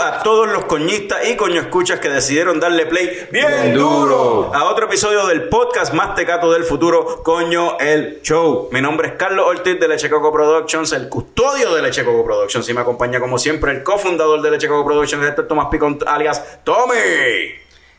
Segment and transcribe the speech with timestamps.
[0.00, 4.86] a todos los coñistas y coño escuchas que decidieron darle play bien, duro a otro
[4.86, 8.68] episodio del podcast más tecato del futuro, Coño el Show.
[8.72, 12.68] Mi nombre es Carlos Ortiz de Leche Coco Productions, el custodio de Leche Coco Productions
[12.68, 15.98] y me acompaña como siempre el cofundador de Leche Coco Productions, este es Tomás Picón
[16.06, 16.94] alias Tommy.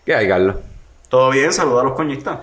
[0.05, 0.55] ¿Qué hay, Carlos?
[1.09, 1.53] ¿Todo bien?
[1.53, 2.39] Saluda a los coñistas.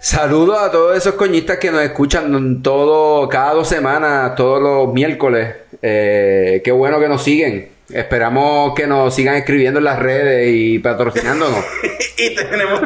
[0.00, 5.56] Saludos a todos esos coñistas que nos escuchan todo, cada dos semanas, todos los miércoles.
[5.82, 7.77] Eh, qué bueno que nos siguen.
[7.90, 11.64] Esperamos que nos sigan escribiendo en las redes y patrocinándonos.
[12.18, 12.82] y tenemos,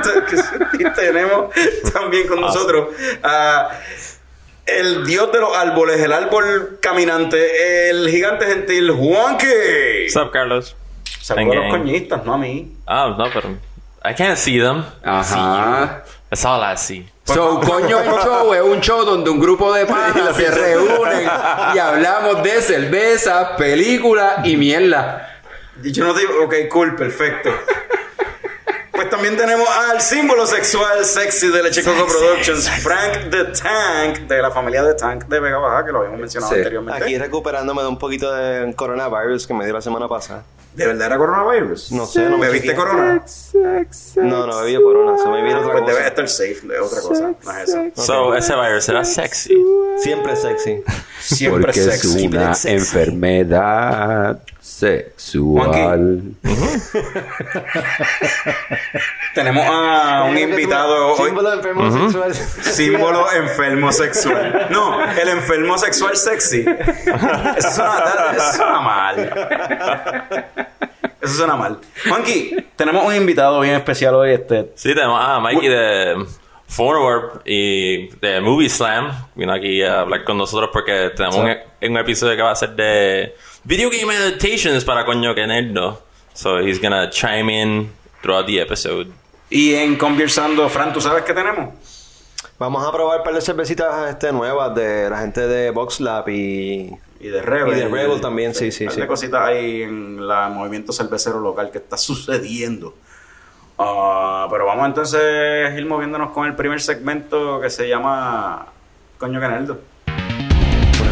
[0.79, 1.55] y tenemos
[1.93, 2.89] también con nosotros
[3.23, 3.71] a
[4.67, 9.47] el dios de los árboles, el árbol caminante, el gigante gentil Juanqui.
[10.05, 10.77] What's up, Carlos?
[11.21, 12.73] Saludos a los coñistas, no a mí.
[12.87, 13.51] Oh, no, pero
[14.05, 14.85] I can't see them.
[15.03, 16.05] Ajá.
[16.31, 17.12] That's all I see.
[17.25, 21.29] So, coño, el show es un show donde un grupo de panas se reúnen
[21.75, 25.41] y hablamos de cerveza, películas y mierda.
[25.83, 27.51] Yo no digo, ok, cool, perfecto.
[29.03, 34.41] Pues también tenemos al símbolo sexual sexy de Leche Coco Productions, Frank the Tank, de
[34.41, 36.59] la familia de Tank de Vega Baja, que lo habíamos mencionado Sí.
[36.61, 37.03] anteriormente.
[37.03, 40.45] Aquí recuperándome de un poquito de coronavirus que me dio la semana pasada.
[40.75, 41.91] ¿De verdad era coronavirus?
[41.93, 43.23] No sé, no me ¿Bebiste corona?
[44.17, 46.09] No, no bebí corona, se me vino otra Pues debe cosa.
[46.09, 47.91] estar safe, de otra cosa, no es eso.
[48.07, 49.55] So, ese virus era sexy.
[49.99, 50.83] Siempre sexy.
[51.21, 52.27] Siempre Porque es sexy.
[52.29, 52.77] una sexy.
[52.77, 56.23] enfermedad sexual.
[59.35, 61.27] Tenemos a un invitado hoy.
[61.27, 62.35] Símbolo enfermo sexual.
[62.35, 64.67] Símbolo enfermo sexual.
[64.71, 66.65] No, el enfermo sexual sexy.
[67.57, 68.05] Eso suena,
[68.37, 70.47] eso suena mal.
[71.21, 71.79] Eso suena mal.
[72.09, 74.33] Juanqui, tenemos un invitado bien especial hoy.
[74.33, 74.73] Este.
[74.75, 76.27] Sí, tenemos a Mikey de
[76.67, 79.13] Forward y de Movie Slam.
[79.35, 81.57] Vino aquí a hablar con nosotros porque tenemos un,
[81.91, 86.03] un episodio que va a ser de Video Game Adaptations para coño que nerdo.
[86.35, 87.93] So, he's gonna chime in
[88.23, 89.09] throughout the episode.
[89.51, 91.75] Y en Conversando, Fran, ¿tú sabes qué tenemos?
[92.59, 96.91] Vamos a probar un par de cervecitas este, nuevas de la gente de VoxLab y...
[97.21, 97.77] Y de Rebel.
[97.77, 99.01] Y de Rebel también, sí, sí, Un par sí.
[99.01, 102.95] de cositas ahí en el movimiento cervecero local que está sucediendo.
[103.79, 108.67] Ah, pero vamos entonces a ir moviéndonos con el primer segmento que se llama
[109.19, 109.81] Coño Caneldo.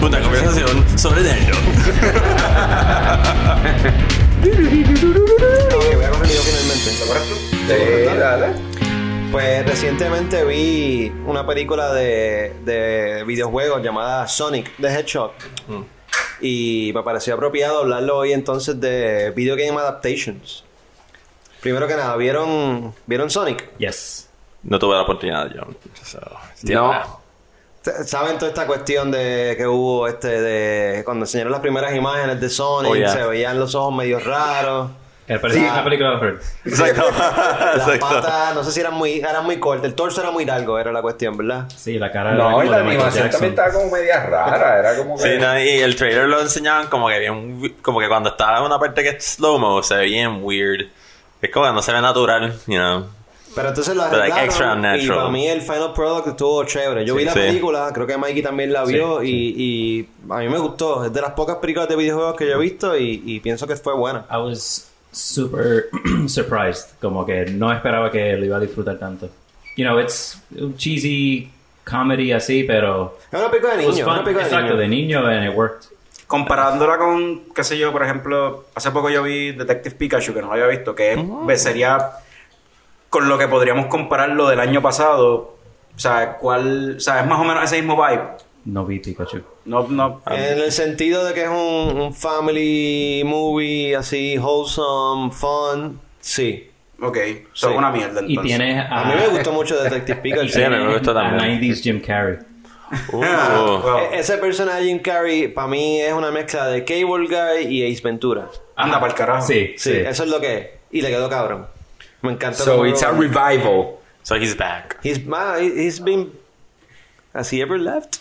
[0.01, 1.59] Una conversación sobre nerdo.
[4.41, 6.91] Ok, voy a coger yo finalmente.
[7.67, 8.47] Sí, dale.
[9.31, 15.33] Pues recientemente vi una película de, de videojuegos llamada Sonic the Hedgehog.
[16.41, 20.65] Y me pareció apropiado hablarlo hoy entonces de Video Game Adaptations.
[21.61, 23.77] Primero que nada, ¿vieron, ¿vieron Sonic?
[23.77, 24.31] Yes.
[24.63, 25.63] No tuve la oportunidad yo.
[26.03, 26.19] So,
[26.65, 27.20] No.
[28.05, 32.51] ¿Saben toda esta cuestión de que hubo este de cuando enseñaron las primeras imágenes de
[32.51, 33.09] Sonic, Oh, yeah.
[33.09, 34.91] se veían los ojos medio raros?
[35.27, 36.41] Que parecía una película de horror.
[36.65, 37.03] Exacto.
[37.19, 38.01] Las Exacto.
[38.01, 40.91] patas, no sé si eran muy, eran muy cortas, el torso era muy largo, era
[40.91, 41.67] la cuestión, ¿verdad?
[41.75, 44.79] Sí, la cara No, era y como la animación también estaba como media rara.
[44.81, 45.23] Era como que.
[45.23, 48.65] Sí, no, y el trailer lo enseñaban como que bien, como que cuando estaba en
[48.65, 50.87] una parte que es slow-mo se ve bien weird.
[51.41, 53.07] Es como que no se ve natural, you know.
[53.55, 57.05] Pero entonces lo But, like, arreglaron extra y para mí el final product estuvo chévere.
[57.05, 57.39] Yo Sí, vi la sí.
[57.41, 61.05] película, creo que Mikey también la vio y, y a mí me gustó.
[61.05, 63.75] Es de las pocas películas de videojuegos que yo he visto y, y pienso que
[63.77, 64.25] fue buena.
[64.31, 65.87] I was super
[66.29, 66.91] surprised.
[67.01, 69.29] Como que no esperaba que lo iba a disfrutar tanto.
[69.77, 70.41] You know, it's
[70.77, 71.51] cheesy
[71.85, 73.19] comedy así, pero...
[73.33, 74.03] Es una película de fun.
[74.05, 75.87] una película de Exacto, de niño and it worked.
[76.27, 80.47] Comparándola con, qué sé yo, por ejemplo, hace poco yo vi Detective Pikachu, que no
[80.49, 81.15] lo había visto, que
[81.49, 82.11] es- sería
[83.11, 85.57] con lo que podríamos compararlo del año pasado.
[85.95, 86.95] O sea, ¿cuál?
[86.97, 88.23] O sea, es más o menos ese mismo vibe.
[88.65, 89.41] No vi Pikachu.
[89.65, 90.23] No, no.
[90.31, 96.67] En el sentido de que es un, un family movie así, wholesome, fun, sí.
[97.03, 97.17] Ok,
[97.55, 97.79] son Sí.
[97.79, 98.45] una mierda entonces.
[98.45, 100.49] Y tiene A mí me gustó mucho Detective Pikachu.
[100.51, 101.61] Sí, a mí me gustó a también.
[101.61, 102.39] 90s Jim Carrey.
[103.13, 103.23] Uh.
[104.13, 108.03] E- ese personaje Jim Carrey para mí es una mezcla de Cable Guy y Ace
[108.03, 108.49] Ventura.
[108.77, 109.47] Anda para el carajo.
[109.47, 109.97] Sí, Sí, sí.
[110.07, 110.67] eso es lo que es.
[110.91, 111.67] Y le quedó cabrón.
[112.23, 112.63] Me encanta.
[112.63, 113.99] So it's a revival.
[114.23, 114.97] so he's back.
[115.03, 116.33] He's, ma- he's been...
[117.35, 118.19] Has he ever left?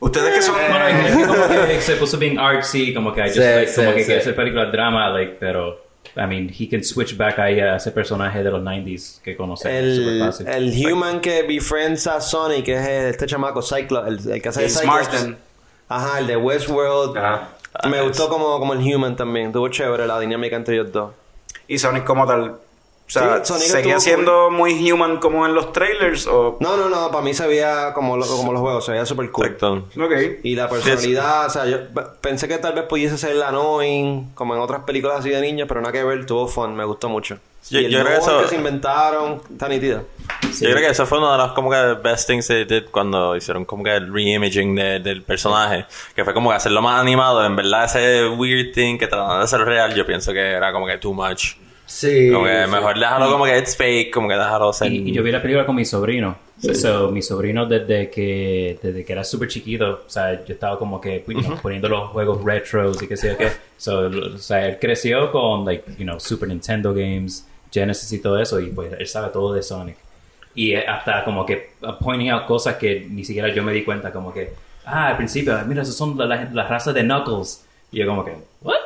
[0.00, 0.54] Ustedes que son.
[0.54, 3.76] Bueno, que como que se puso bien artsy, como que I just Sí, like, sí,
[3.76, 4.06] como que sí.
[4.06, 5.78] quiere hacer películas drama, like, pero
[6.16, 9.72] I mean, he can switch back ahí a ese personaje de los 90s que súper
[9.72, 10.46] El, fácil.
[10.48, 14.68] el human que befriends a Sonic, que es este chamaco, Cyclops, el, el que hace
[14.68, 15.28] Cyclops.
[15.88, 17.16] Ajá, el de Westworld.
[17.16, 17.48] Ajá.
[17.88, 19.52] Me Ah, gustó como, como el human también.
[19.52, 21.12] Tuvo chévere la dinámica entre ellos dos.
[21.66, 22.56] Y Sonic como tal.
[23.06, 26.26] O sea, Sí, Sonic ¿seguía siendo muy human como en los trailers?
[26.26, 26.56] O...
[26.60, 29.30] No, no, no, para mí se veía como, lo- como los juegos, se veía súper
[29.30, 29.44] cool.
[29.44, 29.84] Exacto.
[30.00, 30.12] Ok.
[30.42, 31.78] Y la personalidad, o sea, yo
[32.22, 35.68] pensé que tal vez pudiese ser la annoying, como en otras películas así de niños,
[35.68, 37.36] pero nada que ver, tuvo fun, me gustó mucho.
[37.70, 40.04] Yo- y el yo creo que eso- que se inventaron, está nítido.
[40.52, 40.64] Sí.
[40.64, 43.36] Yo creo que eso fue uno de los como que best things they did cuando
[43.36, 45.84] hicieron como que el reimaging de- del personaje.
[46.14, 47.44] Que fue como que hacerlo más animado.
[47.44, 50.86] En verdad ese weird thing que trataron de hacer real, yo pienso que era como
[50.86, 51.54] que too much.
[51.86, 52.30] Sí.
[52.32, 52.70] Como que sí.
[52.70, 54.90] mejor déjalo como que it's fake, como que déjalo ser...
[54.92, 56.36] Y, y yo vi la película con mi sobrino.
[56.72, 60.98] So, mi sobrino desde que desde que era súper chiquito, o sea, yo estaba como
[61.00, 63.48] que you know, poniendo los juegos retros y qué sé yo qué.
[63.76, 68.40] So, o sea, él creció con like, you know, Super Nintendo games, Genesis y todo
[68.40, 69.96] eso y pues él sabe todo de Sonic.
[70.54, 74.10] Y hasta como que uh, pointing out cosas que ni siquiera yo me di cuenta,
[74.12, 74.52] como que,
[74.86, 77.66] ah, al principio, mira, esos son la- la- las razas de Knuckles.
[77.92, 78.32] Y yo como que,
[78.62, 78.76] ¿what?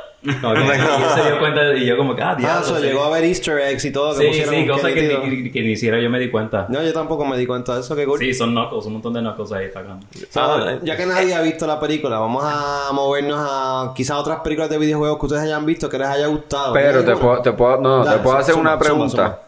[0.41, 0.67] Como que, él
[1.15, 2.65] se dio cuenta y yo como que, ah, Ah, diablo.
[2.67, 2.83] so, sí.
[2.87, 5.63] llegó a ver Easter eggs y todo que Sí, sí, cosas que ni, que- que
[5.63, 6.67] ni siquiera yo me di cuenta.
[6.69, 8.19] No, yo tampoco me di cuenta de eso, qué cool.
[8.19, 10.05] Sí, son knuckles, un montón de knuckles ahí sacando.
[10.31, 14.41] So, Ah, ya que nadie ha visto la película, vamos a movernos a quizás otras
[14.41, 16.73] películas de videojuegos que ustedes hayan visto que les haya gustado.
[16.73, 19.17] Pero te puedo, te puedo, no, Dale, te puedo hacer suma, una suma, pregunta.
[19.17, 19.39] suma.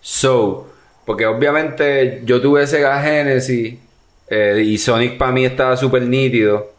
[0.00, 0.66] So,
[1.04, 3.74] porque obviamente yo tuve Sega Genesis
[4.28, 6.70] eh, y Sonic para mí estaba súper nítido,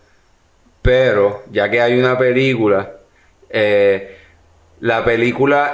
[0.81, 2.91] pero ya que hay una película,
[3.49, 4.17] eh,
[4.81, 5.73] la película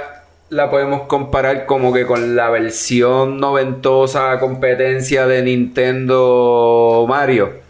[0.50, 7.60] la podemos comparar como que con la versión noventosa competencia de Nintendo Mario.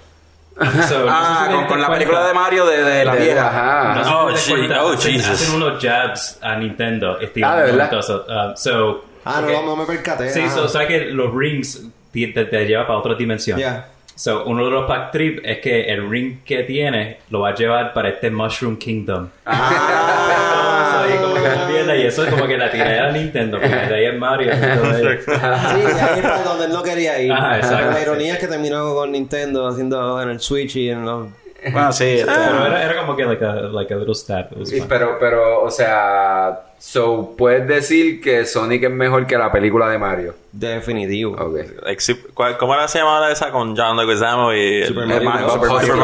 [0.88, 3.49] So, Ah, no sé si con, la película de Mario de, de la De- vieja.
[3.49, 3.94] ajá.
[3.99, 5.31] No sé Oh, si cuenta, oh, hacen- Jesus.
[5.31, 7.19] Hacen unos jabs a Nintendo.
[7.20, 7.98] estilo Ah, ¿de verdad?
[7.98, 10.28] Uh, so, Ah, no, no, no me percaté.
[10.31, 11.82] Sí, so, sabes que los rings
[12.12, 13.58] te, te, te lleva para otra dimensión.
[13.58, 13.88] Ya.
[14.14, 17.55] So, uno de los pack trip es que el ring que tiene lo va a
[17.55, 19.29] llevar para este Mushroom Kingdom.
[19.47, 20.59] Ah.
[20.93, 23.59] So, y como que una mierda, y eso es como que la tiré a Nintendo,
[23.59, 24.53] porque de ahí es Mario.
[24.53, 25.19] y todo ahí.
[25.25, 27.32] Sí, ahí es para donde él no quería ir.
[27.32, 27.91] Ajá, exacto.
[27.93, 31.29] La ironía es que terminó con Nintendo haciendo en el Switch y en los...
[31.73, 32.05] Bueno, sí.
[32.19, 34.49] este, Pero era, era como que like a, like a little stab.
[34.88, 39.99] Pero, pero, o sea, so, puedes decir que Sonic es mejor que la película de
[39.99, 40.35] Mario.
[40.50, 41.32] Definitivo.
[41.38, 41.59] Ok.
[41.85, 45.49] Like, Sup- ¿cuál- ¿Cómo era se llamaba esa con John Leguizamo y Super Mario.
[45.50, 46.00] Super Mario Super.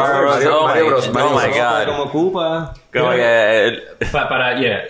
[0.51, 1.09] Oh Mario my- Bros.
[1.13, 1.85] Oh god.
[1.87, 2.73] Como Koopa.
[2.93, 4.83] Como que el- Pa- para, yeah,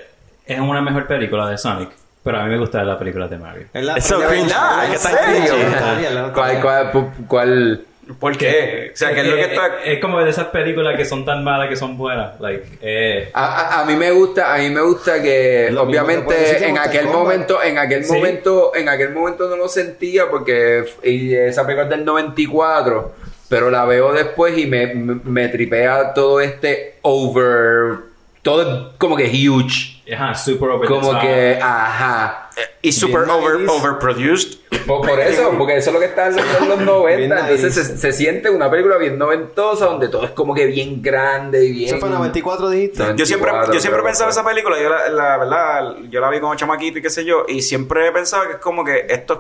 [0.46, 1.90] es una mejor película de Sonic,
[2.24, 3.68] pero a mí me gusta la película de Mario.
[3.74, 4.50] Es la- so la- cringe.
[4.52, 5.50] la- ¿Qué la- tan la- cringe?
[5.50, 7.82] la- la- la- ¿Cuál, cuál, pu- cuál?
[8.20, 8.90] ¿Por qué?
[8.94, 9.84] O sea, ¿qué es lo que está...?
[9.86, 12.40] es como de esas películas que son tan malas que son buenas.
[12.40, 15.90] Like, eh, A, a- a mí me gusta, a mí me gusta que Lo que
[16.00, 17.20] obviamente en aquel Kombat.
[17.22, 18.14] momento, en aquel Sí.
[18.14, 23.14] momento, en aquel momento no lo sentía porque y esa película es del 94,
[23.48, 28.09] pero la veo después y me, me, me tripea todo este over,
[28.42, 31.22] todo es como que huge, ajá, super over the como top.
[31.22, 32.50] que, ajá.
[32.82, 33.70] Y super Bien over, 90s.
[33.70, 34.58] overproduced.
[34.86, 37.18] Por, por eso, porque eso es lo que está en los, en los 90.
[37.18, 37.98] Bien Entonces se, nice.
[37.98, 41.90] se siente una película bien noventosa donde todo es como que bien grande y bien.
[41.90, 43.04] ¿Eso fue en 94 dijiste?
[43.16, 46.40] Yo siempre, 24, yo siempre pensaba esa película, yo la, la verdad, yo la vi
[46.40, 49.40] como chamaquito y qué sé yo, y siempre pensaba que es como que estos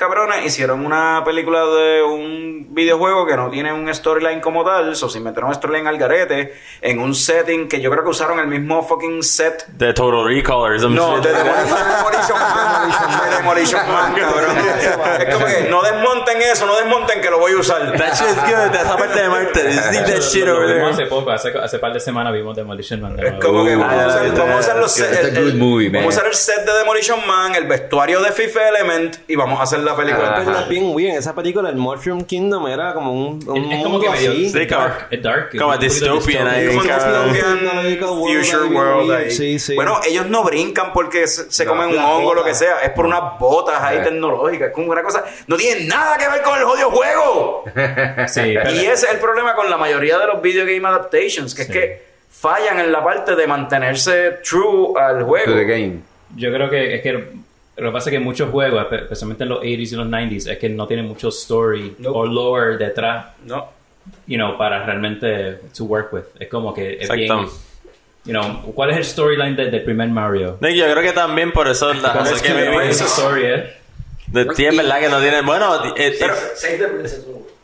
[0.00, 4.94] cabrones hicieron una película de un videojuego que no tiene un storyline como tal, o
[4.94, 8.46] se inventaron un storyline al garete, en un setting que yo creo que usaron el
[8.46, 9.66] mismo fucking set.
[9.68, 12.90] de Total Recall No, de Demolition Man,
[13.30, 14.56] de Demolition Man, cabrón.
[15.20, 17.92] Es como que no desmonten eso, no desmonten que lo voy a usar.
[17.98, 18.74] That shit is good.
[18.74, 19.64] Esa parte de Marte.
[19.64, 20.84] Leave that shit over there.
[20.90, 23.18] hace poco, hace, hace par de semanas vimos Demolition Man.
[23.20, 25.34] Es como que vamos, a usar, yeah, vamos a usar los set-
[25.92, 29.60] vamos a usar el set de Demolition Man, el vestuario de Fifth Element y vamos
[29.60, 30.36] a hacer la película.
[30.38, 30.66] Ajá.
[30.68, 34.30] Bien esa película, el Mushroom Kingdom, era como un, un Es, como mundo que medio
[34.32, 34.66] así.
[34.66, 35.50] Dark, es dark.
[35.58, 37.98] como dystopian ahí.
[38.00, 39.30] Como future world weird, ahí.
[39.30, 39.74] sí, sí.
[39.74, 42.80] Bueno, ellos no brincan porque se, se No, comen un hongo o lo que sea.
[42.82, 44.02] Es por unas botas ahí Eh.
[44.02, 44.68] tecnológicas.
[44.68, 45.24] Es como una cosa.
[45.46, 47.64] No tiene nada que ver con el jodido juego.
[48.28, 51.54] Sí, pero- y ese es el problema con la mayoría de los video game adaptations.
[51.54, 51.70] Que Sí.
[51.72, 55.52] es que fallan en la parte de mantenerse true al To juego.
[55.54, 56.00] the game.
[56.36, 57.28] Yo creo que es que
[57.76, 60.46] Lo que pasa es que muchos juegos, espe- especialmente en los 80s y los 90s,
[60.50, 62.18] es que no tienen mucho story Nope.
[62.18, 63.68] o lore detrás, No.
[64.26, 66.24] you know, para realmente to work with.
[66.38, 67.16] Es como que es Exacto.
[67.22, 67.38] bien,
[68.24, 70.58] you know, ¿cuál es el storyline de- del primer Mario?
[70.60, 72.70] Nick, yo creo que también por eso la ¿Cuál o sea, es que que maybe-
[72.74, 73.74] no esa story, eh?
[74.26, 76.38] de ti es verdad que no tiene bueno eh, Pero, eh,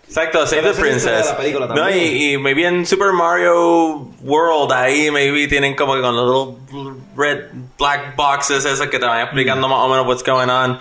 [0.09, 1.35] exacto Save the Princess.
[1.59, 6.15] la no y, y maybe en Super Mario World ahí maybe tienen como que con
[6.17, 10.49] los little red black boxes esas que te van explicando más o menos what's going
[10.49, 10.79] on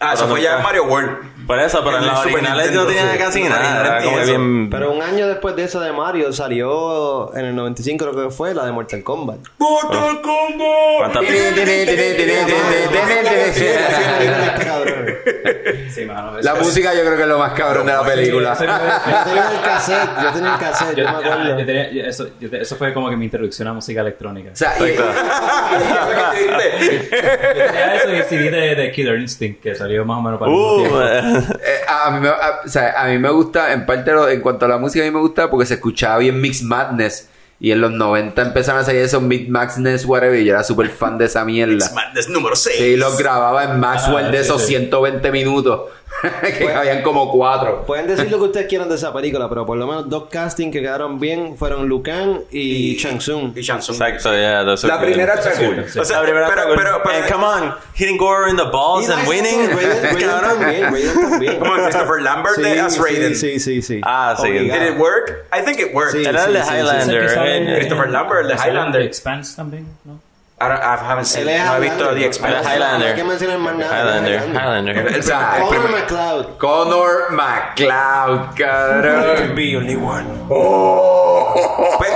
[0.00, 1.46] ah, eso fue ya en Mario World.
[1.46, 3.18] por eso pero en En el las originales Nintendo, no tenía sí.
[3.18, 7.54] casi nada como bien Pero un año después de eso de Mario salió en el
[7.56, 9.38] 95 creo que fue la de Mortal Kombat.
[9.58, 10.98] Mortal Kombat.
[10.98, 11.24] ¿Cuántas-
[14.64, 15.06] Cabrón.
[15.90, 16.38] Sí, mano.
[16.40, 18.52] La es- música yo creo que es lo más cabrón de la película.
[18.54, 21.58] Yo tenía el cassette, yo tenía el cassette, Yo, me acuerdo.
[22.60, 24.50] eso, fue como que mi introducción a música electrónica.
[24.52, 25.04] O sea, y- Yo
[27.66, 30.56] tenía eso y el CD de, Killer Instinct que salió más o menos para el
[30.58, 31.02] mismo uh, tiempo.
[31.02, 34.28] eh, Eh, a, mí, me- a- o sea, a mí me gusta, en parte lo-
[34.28, 37.30] en cuanto a la música, a mí me gusta porque se escuchaba bien Mix Madness.
[37.58, 40.90] Y en los 90 empezaron a salir esos Mix Madness, whatever, y yo era súper
[40.90, 41.72] fan de esa mierda.
[41.72, 42.76] Mix Madness número 6.
[42.76, 44.66] Sí, los grababa en Maxwell Ah, de sí, esos sí.
[44.68, 45.80] 120 minutos.
[46.58, 47.84] que cabían como cuatro.
[47.86, 50.72] Pueden decir lo que ustedes quieran de esa película, pero por lo menos dos castings
[50.72, 53.16] que quedaron bien fueron Lucan y, Chang.
[53.54, 53.92] Y Shansung.
[53.98, 55.84] exacto yeah those are La primera está cool.
[55.88, 55.98] Sí.
[55.98, 59.08] o sea, la primera pero- pero- pero- and come on hitting Gore in the balls
[59.08, 61.58] and winning Raiden, también, Raiden también.
[61.58, 63.34] Como Christopher Lambert de as Raiden.
[63.36, 64.00] Sí, sí, sí.
[64.04, 64.50] Ah, sí.
[64.50, 65.46] Did it work?
[65.52, 66.12] I think it worked.
[66.12, 66.24] Sí.
[66.24, 67.22] era el de sí, sí, Highlander
[67.68, 69.02] eh, Christopher Lambert, el de Highlander.
[69.02, 70.20] Expanse también, ¿no?
[70.58, 72.14] I, don't- I haven't seen No he visto Highlander.
[72.14, 72.66] The Expanse.
[72.66, 73.58] Highlander.
[73.58, 73.92] Más nada.
[74.00, 74.94] Highlander Highlander.
[74.94, 76.56] Highlander O sea, primer- McLeod.
[76.58, 79.54] Connor McLeod, cabrón.
[79.54, 80.24] Be only one.
[81.98, 82.10] Pues,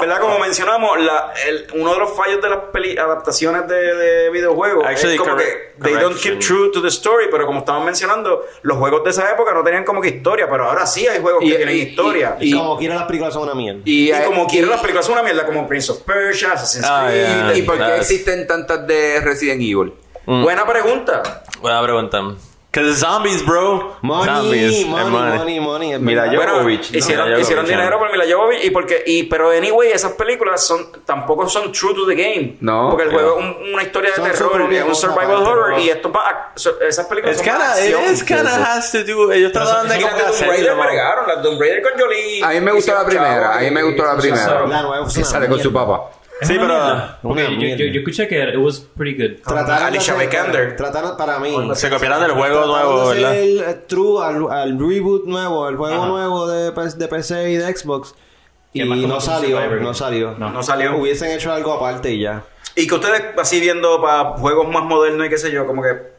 [0.00, 0.20] ¿Verdad?
[0.20, 4.84] Como mencionamos, la, el- uno de los fallos de las peli- adaptaciones de, de videojuegos
[4.86, 7.84] Actually, es como correct- que they don't keep true to the story, pero como estaban
[7.84, 11.20] mencionando, los juegos de esa época no tenían como que historia, pero ahora sí hay
[11.20, 12.36] juegos Y- que tienen y- historia.
[12.40, 13.80] Y Y, como quiera las películas son una mierda.
[13.84, 17.06] Y, como y- quieren las películas son una mierda, como Prince of Persia, Assassin's Ah,
[17.08, 17.63] Creed.
[17.64, 17.74] Yeah.
[17.74, 19.92] ¿Y por qué existen tantas de Resident Evil?
[20.26, 21.22] Buena pregunta.
[21.60, 22.20] buena pregunta
[22.70, 26.98] Cause zombies bro Money, zombies money, money, money, es Mira, yo- Bueno, Jovovich, ¿no?
[26.98, 30.88] hicieron, hicieron Jovovich, dinero por Mila Jovovich y porque y pero anyway esas películas son
[31.04, 34.16] tampoco son true to the game No, porque el juego es un- una historia de
[34.16, 35.78] Son su terror es un survival horror ¿no?
[35.78, 36.12] y esto
[36.56, 38.26] so- esas películas It's son kinda, acción.
[38.26, 39.30] kinda has to do.
[39.30, 42.48] Ellos trataban de las de hacer Raider bregaron, las de Tomb Raider con Jolie A
[42.48, 44.64] mí me gustó la hicieron primera, a mí me gustó la primera.
[45.14, 46.10] Que sale con su papá.
[46.44, 46.74] Sí, pero-
[47.22, 47.84] Una yo, yo, mierda.
[47.84, 49.42] yo escuché que it was pretty good.
[49.44, 50.76] Trataron Alicia Vikander.
[50.76, 51.54] Trataron para mí.
[51.74, 53.36] Se copiaron del juego nuevo, de ¿verdad?
[53.70, 56.06] el true al, al reboot nuevo, el juego Ajá.
[56.06, 58.14] nuevo de, de PC y de Xbox.
[58.72, 60.32] Y no salió, no salió.
[60.38, 60.50] No.
[60.50, 62.42] no salió Hubiesen hecho algo aparte y ya.
[62.74, 66.14] y que ustedes así viendo para juegos más modernos y qué sé yo como que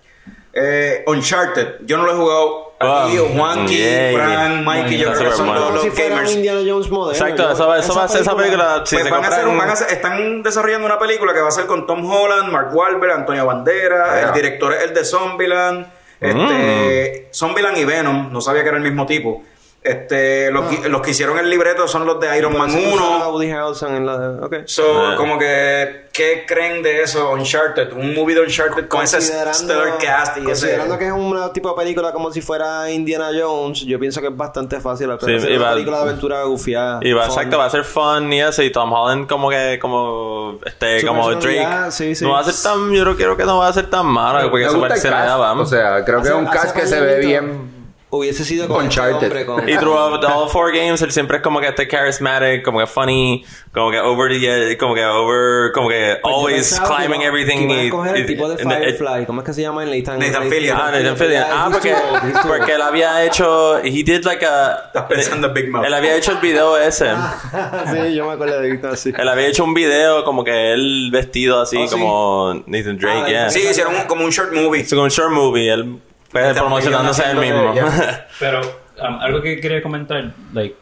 [0.54, 4.62] eh, Uncharted yo no lo he jugado aquí Juanqui yeah.
[4.64, 7.12] Mikey yo creo que son los, los si un gamers Indiana Jones moderno.
[7.14, 8.82] Exacto, Yo- eso va, eso va a ser esa película.
[8.86, 11.48] Si Pues van a hacer, compran- van a hacer- están desarrollando una película que va
[11.48, 14.28] a ser con Tom Holland, Mark Wahlberg, Antonio Bandera, Yeah.
[14.28, 15.88] el director es el de Zombieland,
[16.20, 19.44] este, Zombieland y Venom, no sabía que era el mismo tipo.
[19.86, 22.96] Este, los, que, los que hicieron el libreto son los de Iron Man Por eso
[22.96, 23.30] usaba 1.
[23.34, 24.56] Woody Harrelson en la de- ok.
[24.66, 25.14] So, Ah.
[25.16, 27.30] como que, ¿qué creen de eso?
[27.32, 30.46] Uncharted, un movie de Uncharted con ese stellar cast y ese.
[30.50, 34.28] considerando que es un tipo de película como si fuera Indiana Jones, yo pienso que
[34.28, 37.00] es bastante fácil hacer Sí, una va- película de aventura gufiada.
[37.04, 38.64] Y va, exacto, va a ser fun y eso.
[38.64, 41.92] Y Tom Holland como que, como, este, Su como Drake.
[41.92, 42.24] sí, sí.
[42.26, 44.50] No va a ser tan, yo creo, creo que no va a ser tan malo.
[44.50, 45.26] Porque Me eso gusta el parece cast.
[45.26, 45.68] nada, vamos.
[45.72, 47.75] O sea, creo que es un cast que se ve bien.
[48.18, 49.28] Hubiese sido con este Uncharted.
[49.28, 52.80] hombre, con- Y throughout all four games, él siempre es como que este charismatic, como
[52.80, 53.44] que funny,
[53.74, 57.28] como que over the, como que over, como que Pues always pensaba que climbing iba-
[57.30, 57.68] everything.
[57.68, 59.26] que iba a y- el y- tipo de it- Firefly.
[59.26, 59.86] ¿Cómo es que se llama?
[59.86, 60.78] Nathan, Nathan Fillion.
[60.80, 61.44] Ah, Nathan Fillion.
[61.52, 61.94] Ah, porque,
[62.48, 65.86] porque él había hecho, he did like a, Estás pensando en Big Mouth.
[65.86, 67.08] él había hecho el video ese.
[67.92, 69.14] sí, yo me acuerdo de Víctor así.
[69.18, 71.92] Él había hecho un video como que él vestido así Oh, sí.
[71.92, 73.50] como Nathan Drake, Ah, yeah.
[73.50, 74.82] Sí, hicieron como un short movie.
[74.82, 76.00] Es como un short movie, él
[76.44, 77.74] pues, promocionándose él mismo.
[78.40, 80.76] Pero um, algo que quería comentar, like,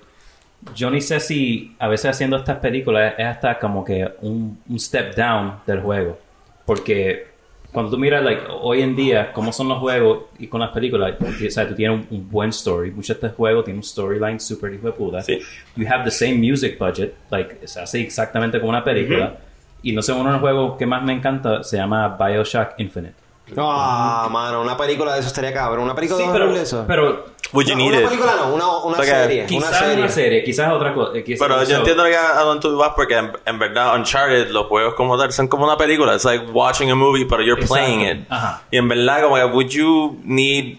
[0.76, 4.80] yo ni sé si a veces haciendo estas películas es hasta como que un, un
[4.80, 6.18] step down del juego.
[6.66, 7.28] Porque
[7.72, 11.16] cuando tú miras, like, hoy en día, cómo son los juegos y con las películas,
[11.20, 12.92] o sea, tú tienes un, un buen story.
[12.92, 15.22] Muchos de estos juegos tienen un storyline super hijo de puta.
[15.22, 15.40] Sí.
[15.76, 19.38] You have the same music budget, like, se hace exactamente como una película.
[19.84, 23.23] Y no sé, uno de los juegos que más me encanta se llama Bioshock Infinite.
[23.58, 25.84] Ah, mano, una película de eso estaría cabrón.
[25.86, 26.86] Una película Sí, de pero, horror de eso.
[26.88, 28.06] pero Would you No, need una it?
[28.08, 29.46] película no, una, una Porque serie.
[29.46, 29.98] quizás una serie.
[29.98, 31.18] una serie, quizás otra cosa.
[31.18, 33.96] eh, quizás- Pero yo so- entiendo que a dónde tú vas porque en, en verdad
[33.96, 36.14] Uncharted, los juegos como tal, son como una película.
[36.16, 37.74] It's like watching a movie, but you're Exacto.
[37.76, 38.26] playing it.
[38.30, 38.64] Ajá.
[38.72, 40.78] Y en verdad, como que, would you need...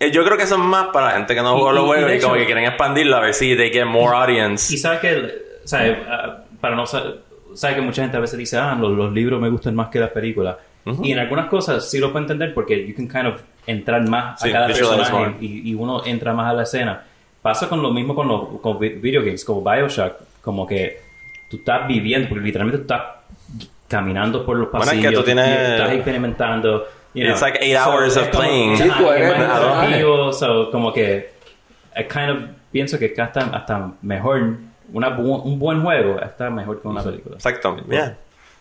[0.00, 1.84] eh, Yo creo que eso es más para la gente que no Y- juega los
[1.84, 4.72] y juegos de y, como que quieren expandirlo a ver si they get more audience.
[4.72, 7.02] Y sabes que, sabes, Ah, para no sa-
[7.54, 9.98] sabes que mucha gente a veces dice, ah, los, los libros me gustan más que
[9.98, 10.56] las películas.
[11.02, 14.40] Y en algunas cosas sí lo puedo entender porque you can kind of entrar más
[14.40, 17.02] Sí, a cada personaje y, y uno entra más a la escena.
[17.40, 20.12] Pasa con lo mismo con los con vi- video games, como Bioshock,
[20.42, 21.00] como que
[21.50, 23.02] tú estás viviendo, porque literalmente tú estás
[23.88, 26.84] caminando por los Bueno, es que pasillos, tú tienes- estás experimentando.
[27.14, 27.32] you know.
[27.32, 28.76] It's like eight hours of es como- playing.
[28.76, 31.32] Sí, interactivo, so, como que
[31.96, 32.38] I kind of
[32.72, 34.56] pienso que está hasta mejor
[34.92, 38.16] una bu- un buen juego está mejor que una película Exacto, yeah.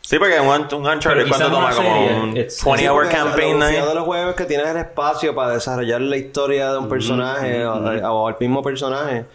[0.05, 1.73] Sí, porque un, un Uncharted, ¿cuánto toma?
[1.73, 4.67] Como serie, un it's- 20 hour campaign Lo feo de los juegos es que tienes
[4.67, 9.25] el espacio para desarrollar la historia de un personaje o, o al mismo personaje.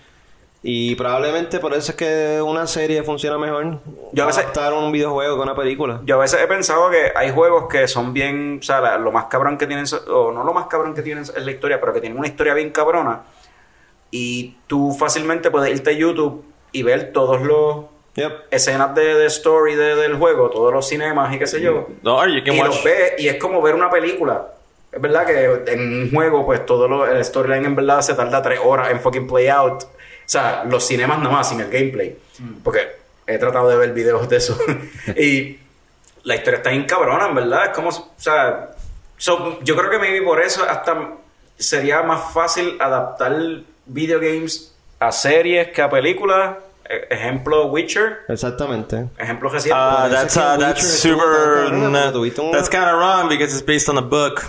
[0.63, 3.79] Y probablemente por eso es que una serie funciona mejor.
[4.13, 6.01] Yo a veces- adaptar un videojuego con una película.
[6.05, 9.11] Yo a veces he pensado que hay juegos que son bien, o sea, la- lo
[9.11, 11.95] más cabrón que tienen, o no lo más cabrón que tienen es la historia, pero
[11.95, 13.23] que tienen una historia bien cabrona.
[14.11, 17.87] Y tú fácilmente puedes irte a YouTube y ver todos los
[18.19, 18.33] Yep.
[18.51, 21.89] escenas de, de story de- del juego, todos los cinemas y qué sé yo.
[22.03, 22.69] No, you can y watch...
[22.69, 24.49] los ves y es como ver una película.
[24.91, 28.41] Es verdad que en un juego, pues todo lo, el storyline en verdad se tarda
[28.43, 29.83] tres horas en fucking play out.
[29.83, 29.87] O
[30.31, 32.17] sea, los cinemas nomás, sin el gameplay.
[32.65, 32.89] Porque
[33.27, 34.59] he tratado de ver videos de eso.
[35.17, 35.59] y
[36.25, 37.67] la historia está bien cabrona, en verdad.
[37.67, 38.71] Es como, o sea,
[39.17, 41.13] so, yo creo que maybe por eso hasta
[41.59, 43.35] sería más fácil adaptar
[43.87, 46.57] video games a series que a películas.
[47.11, 48.21] Ejemplo, Witcher.
[48.29, 49.09] Exactamente.
[49.19, 49.79] Ejemplo reciente.
[49.79, 51.69] Uh, that's uh, that's super.
[51.71, 54.43] pero that's kind of wrong because it's based on a book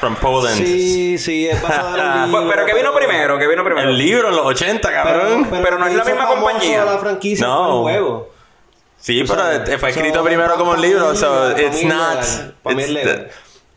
[0.00, 0.56] from Poland.
[0.56, 1.96] Sí, sí, es basado
[2.26, 3.88] libro, pero que vino primero, que vino primero.
[3.88, 5.46] El libro en los 80, cabrón.
[5.50, 6.84] Pero no es la misma compañía.
[6.84, 7.82] La franquicia No.
[7.82, 8.30] juego.
[8.98, 12.18] sí, o pero sea, fue so, escrito pa- primero como un libro, so it's not.
[12.62, 13.30] Pa' mí es it's- legal.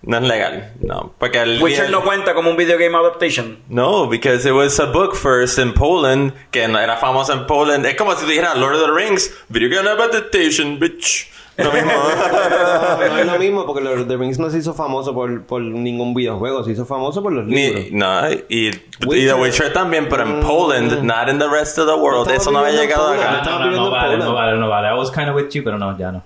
[0.04, 1.13] No es legal, no.
[1.18, 3.58] Porque el Witcher no cuenta como un video game adaptation.
[3.68, 7.86] No, because it was a book first in Poland, que no era famoso en Poland.
[7.86, 11.28] Es como si te dijeran Lord of the Rings, video game adaptation, bitch.
[11.58, 11.91] Lo mismo.
[11.91, 15.41] No, no es lo mismo porque Lord of the Rings no se hizo famoso por,
[15.48, 17.86] por ningún videojuego, se hizo famoso por los libros.
[17.86, 18.67] Ni, no, y,
[19.10, 19.74] y The Witcher.
[19.74, 20.41] También, pero en Mm.
[20.43, 22.30] Poland, not in the rest of the world.
[22.30, 23.41] Eso no había llegado acá.
[23.43, 24.88] no, no, no, no vale, no vale, no vale.
[24.89, 26.24] I was kind of with you, pero no, ya no.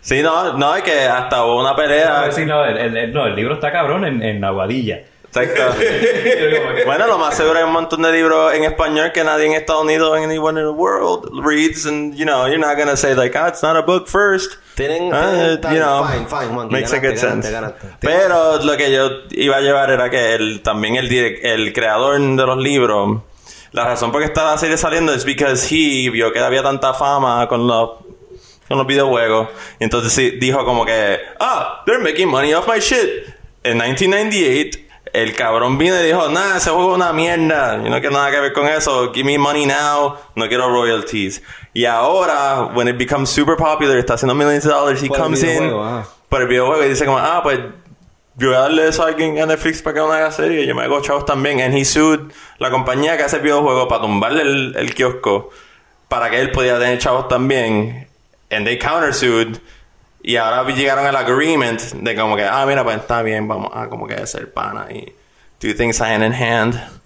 [0.00, 2.30] Sí, no, no, es que hasta hubo una pelea.
[2.32, 5.00] Sí, no, el, el- el- no, el libro está cabrón en, en Aguadilla.
[5.34, 5.62] Exacto.
[6.86, 9.84] bueno, lo más seguro hay un montón de libros en español que nadie en Estados
[9.84, 13.48] Unidos, anyone in the world reads, and you know, you're not gonna say like, ah,
[13.48, 14.58] it's not a book first.
[14.74, 17.48] Tienen, Ah, tienen- you know, fine, fine, Monkey, makes a good sense.
[18.00, 22.18] Pero lo que yo iba a llevar era que el, también el, direc- el creador
[22.20, 23.20] de los libros,
[23.72, 26.94] la razón por qué está la serie saliendo es because he vio que había tanta
[26.94, 27.90] fama con los
[28.68, 29.48] con los videojuegos.
[29.78, 33.26] Y entonces sí, dijo como que, ah, they're making money off my shit.
[33.64, 34.78] En 1998,
[35.12, 37.82] el cabrón vino y dijo, nah, ese juego es una mierda.
[37.82, 39.12] Yo no quiero nada que ver con eso.
[39.12, 40.16] Give me money now.
[40.34, 41.42] No quiero royalties.
[41.74, 45.42] Y ahora, when it becomes super popular, está haciendo millions of dollars, he Por comes
[45.42, 46.04] in ah.
[46.28, 47.60] por el videojuego y dice como, ah, pues
[48.36, 50.66] yo voy a darle eso a alguien a Netflix para que no haga serie.
[50.66, 51.60] Yo me hago chavos también.
[51.60, 52.20] He sued
[52.58, 55.50] la compañía que hace el videojuego para tumbarle el, el kiosco
[56.08, 58.08] para que él pudiera tener chavos también.
[58.50, 59.58] And they countersued.
[60.22, 63.88] Y ahora llegaron al agreement de como que, ah, mira, pues está bien, vamos a
[63.88, 65.12] como que hacer pana y
[65.60, 67.01] do things hand in hand.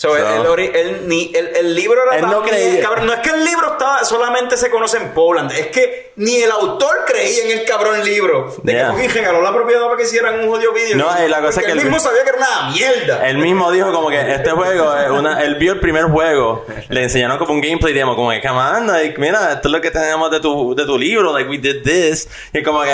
[0.00, 2.80] So, el, So- el ori- el- ni, el, el libro era no creía.
[2.82, 6.36] cabrón, no es que el libro estaba, solamente se conoce en Poland, es que ni
[6.36, 8.54] el autor creía en el cabrón libro.
[8.62, 8.94] De Yeah.
[8.94, 10.96] que regaló la propiedad para que hicieran un jodido video.
[10.98, 13.28] No, y la cosa es que él el- mismo sabía que era una mierda.
[13.28, 15.42] Él mismo dijo como que este juego es una...
[15.42, 16.64] Él vio el primer juego.
[16.90, 18.14] Le enseñaron como un gameplay demo.
[18.14, 20.96] Como que, come on, like, mira, esto es lo que tenemos de tu, de tu
[20.96, 21.32] libro.
[21.32, 22.28] Like, we did this.
[22.52, 22.90] Y como que,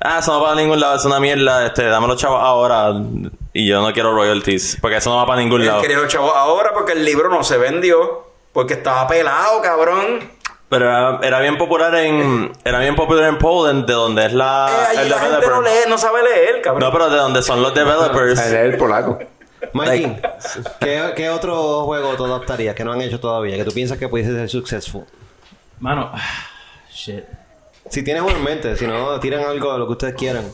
[0.00, 0.96] ah, eso no va para ningún lado.
[0.96, 1.66] Es una mierda.
[1.68, 2.92] Este, dame los chavos ahora.
[3.52, 4.78] Y yo no quiero royalties.
[4.80, 5.82] Porque eso no va para ningún Él lado.
[5.82, 8.26] quería los chavos ahora porque el libro no se vendió.
[8.52, 10.30] Porque estaba pelado, cabrón.
[10.68, 12.52] Pero era, era bien popular en...
[12.64, 13.86] Era bien popular en Poland.
[13.86, 14.68] De donde es la...
[14.70, 15.56] Eh, allí el la gente developer.
[15.56, 16.80] no lee, no sabe leer, cabrón.
[16.82, 18.40] No, pero de donde son los developers.
[18.40, 19.18] El polaco.
[19.74, 20.16] Mikey,
[20.80, 23.56] ¿qué, ¿qué otro juego tú adaptarías que no han hecho todavía?
[23.56, 25.04] Que tú piensas que pudiese ser successful.
[25.78, 26.10] Mano,
[26.90, 27.24] shit.
[27.88, 30.44] Si tienes uno en mente, si no, tiran algo de lo que ustedes quieran.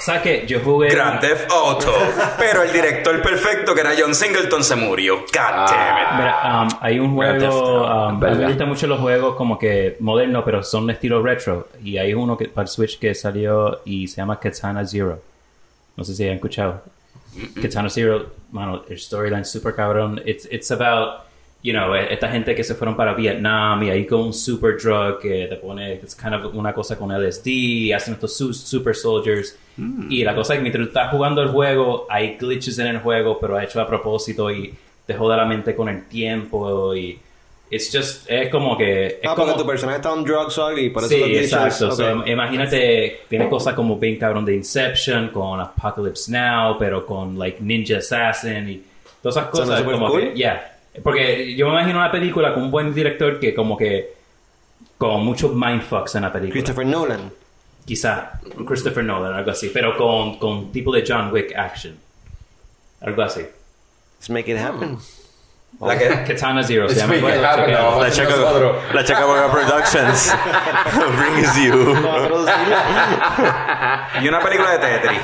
[0.00, 0.44] ¿Sabes qué?
[0.46, 0.88] Yo jugué.
[0.90, 1.92] Grand Theft Auto.
[2.38, 5.16] Pero el director perfecto, que era John Singleton, se murió.
[5.18, 6.18] God damn it.
[6.18, 7.82] Mira, um, hay un juego.
[7.84, 11.22] Um, a mí me gustan mucho los juegos como que modernos, pero son de estilo
[11.22, 11.68] retro.
[11.82, 15.20] Y hay uno que, para el Switch que salió y se llama Katana Zero.
[15.96, 16.82] No sé si han escuchado.
[17.60, 20.20] Katana Zero, mano, el storyline es super cabrón.
[20.24, 21.22] It's, it's about,
[21.62, 24.76] you know, eh, esta gente que se fueron para Vietnam y ahí con un super
[24.76, 28.54] drug que te pone, it's kind of una cosa con LSD, y hacen estos su-
[28.54, 29.58] super soldiers.
[30.08, 32.98] Y la cosa es que mientras tú estás jugando el juego, hay glitches en el
[33.00, 34.72] juego, pero hecho a propósito y
[35.06, 37.18] te joda la mente con el tiempo y
[37.70, 39.06] it's just, es como que...
[39.06, 41.20] Es Ah, como, porque tu personaje está on drugs o algo y por eso Sí,
[41.20, 41.88] los exacto.
[41.88, 41.92] ok.
[41.94, 47.62] So, imagínate, tiene cosas como bien cabrón de Inception, con Apocalypse Now, pero con like
[47.62, 48.82] Ninja Assassin y
[49.22, 49.78] todas esas cosas.
[49.80, 50.20] super Como cool.
[50.20, 50.72] que, yeah.
[51.02, 54.14] Porque yo me imagino una película con un buen director que como que
[54.96, 56.52] con muchos mindfucks en la película.
[56.54, 57.30] Christopher Nolan.
[57.86, 61.96] Quizá Christopher Nolan, algo así, pero con, con tipo de John Wick action.
[63.00, 63.46] Algo así.
[64.18, 64.98] Let's make it happen.
[65.80, 67.14] La que, Katana Zero se llama.
[67.20, 68.02] Bueno, ah, no.
[68.02, 68.76] La Chaca, Nosotros.
[68.94, 70.34] la Chacaboga Productions
[71.18, 71.74] brings you.
[74.22, 75.20] y una película de Tetris.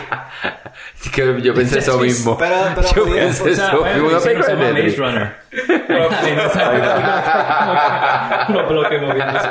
[1.13, 2.37] Que yo pensé eso mismo.
[2.39, 4.09] Pero- pero yo pensé O sea, eso mismo.
[4.09, 4.99] Una película de Maze Tetris.
[4.99, 5.43] Runner.
[8.49, 9.49] Los bloques moviéndose.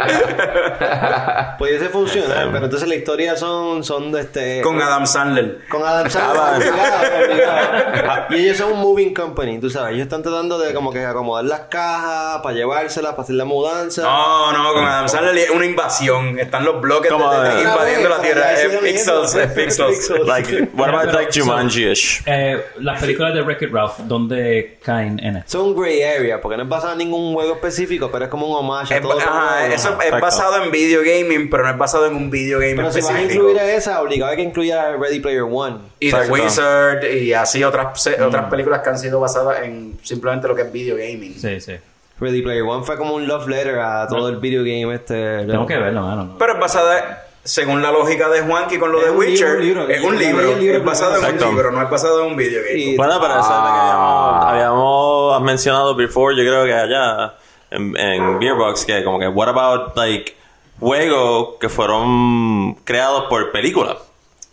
[1.58, 4.62] Pudiese funcionar, pero entonces la historia son, son de este.
[4.62, 5.60] Con Adam Sandler.
[5.70, 6.72] Con Adam Sandler.
[6.72, 8.26] Obligado, obligado.
[8.32, 9.94] Y ellos son un moving company, tú sabes.
[9.94, 14.04] Ellos están tratando de como que acomodar las cajas para llevárselas, para hacer la mudanza.
[14.04, 16.38] No, no, con Adam Sandler es una invasión.
[16.40, 18.54] Están los bloques de de- invadiendo la tierra.
[18.54, 20.10] Es pixels, es pixels.
[20.26, 22.24] Like, what about like so- Jumanji-ish?
[22.26, 25.52] Eh, las películas de Wreck-It Ralph, ¿dónde caen en esto?
[25.60, 28.48] Son un gray area, porque no es basado en ningún juego específico, pero es como
[28.48, 30.20] un homage a todo ajá, eso es Exacto.
[30.22, 33.10] basado en video gaming, pero no es basado en un video game Pero si vas
[33.10, 33.44] a específico.
[33.50, 35.78] incluir a esa, obligado hay que incluir a Ready Player One.
[36.00, 36.32] y The.
[36.32, 40.64] Wizard y así otras, se- otras películas que han sido basadas en simplemente lo que
[40.64, 41.34] es video gaming.
[41.38, 41.74] Sí, sí.
[42.20, 45.46] Ready Player One fue como un love letter a todo el video game este.
[45.46, 46.26] Tengo que verlo, mano.
[46.26, 46.38] ¿no?
[46.38, 49.88] Pero es basada, según la lógica de Juanqui con lo Es de Witcher, libro, un
[50.20, 50.42] libro.
[50.42, 50.78] es un libro.
[50.78, 52.96] es basado en un libro, no es basado en un video game.
[52.96, 57.34] Bueno, pero eso es lo que habíamos, habíamos mencionado before, yo creo que allá
[57.72, 60.36] en, en Beerbox, que como que, what about, like,
[60.80, 63.98] juegos que fueron creados por películas?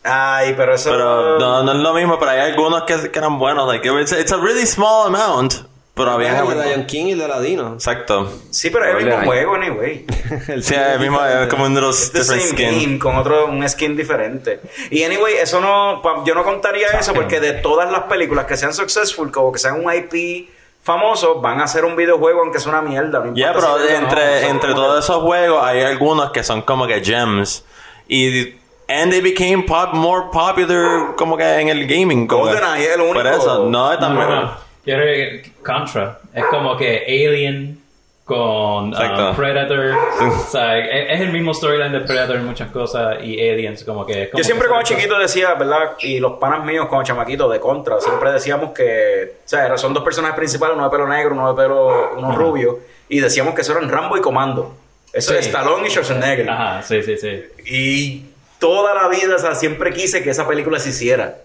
[0.05, 0.91] Ay, pero eso...
[0.91, 4.12] Pero no, no es lo mismo, pero hay algunos que, que eran buenos, like, it's,
[4.12, 5.67] it's a really small amount,
[5.99, 6.39] pero había...
[6.39, 7.75] el de Lion King y el de Ladino.
[7.75, 8.33] Exacto.
[8.51, 10.07] Sí, pero es el mismo juego, anyway.
[10.63, 12.81] Sí, el mismo, es como un de los Es the different same skin.
[12.89, 14.61] game, con otro, un skin diferente.
[14.91, 18.73] Y anyway, eso no, yo no contaría eso porque de todas las películas que sean
[18.73, 20.49] successful, como que sean un IP
[20.83, 23.19] famoso, van a hacer un videojuego aunque es una mierda.
[23.19, 26.31] no Ya, importa pero si es o no, entre, entre todos esos juegos hay algunos
[26.31, 27.65] que son como que gems.
[28.09, 28.55] Y
[28.89, 32.27] and they became pop, more popular como que en el gaming.
[32.27, 33.15] GoldenEye es el único.
[33.19, 34.29] Por eso, no, también.
[34.31, 34.67] No, no.
[34.88, 37.79] Yo creo que Contra es como que Alien
[38.24, 39.94] con um, Predator.
[40.20, 44.05] O sea, es, es el mismo storyline de Predator en muchas cosas y Aliens como
[44.05, 44.29] que...
[44.29, 45.92] como Yo siempre que como son- chiquito decía, ¿verdad?
[46.01, 50.03] Y los panas míos como chamaquitos de contra, siempre decíamos que, o sea, son dos
[50.05, 53.72] personajes principales, uno de pelo negro, uno de pelo, uno rubio, y decíamos que eso
[53.72, 54.74] eran Rambo y Comando.
[55.12, 55.38] Eso Sí.
[55.38, 56.51] es Stallone y Schwarzenegger.
[56.51, 57.42] Ajá, sí, sí, sí.
[57.66, 58.27] Y
[58.59, 61.37] toda la vida, o sea, siempre quise que esa película se hiciera.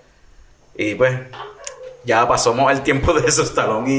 [0.75, 1.17] Y pues,
[2.05, 3.89] ya pasamos el tiempo de eso, Stallone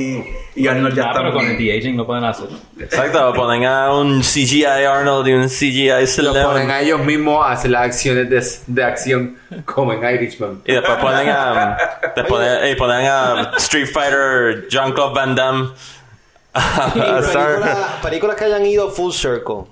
[0.55, 1.43] y, y Arnold ya Ah, pero están.
[1.43, 2.49] con el de-aging lo pueden hacer.
[2.79, 6.73] Exacto, ponen a un CGI Arnold y un CGI Lo ponen Stallone.
[6.73, 8.29] a ellos mismos a hacer las acciones
[8.67, 10.61] de, de acción como en Irishman.
[10.67, 11.77] Y después ponen a,
[12.15, 15.69] después ponen, y ponen a Street Fighter Jean-Claude Van Damme.
[16.55, 19.65] a películas, películas que hayan ido full circle.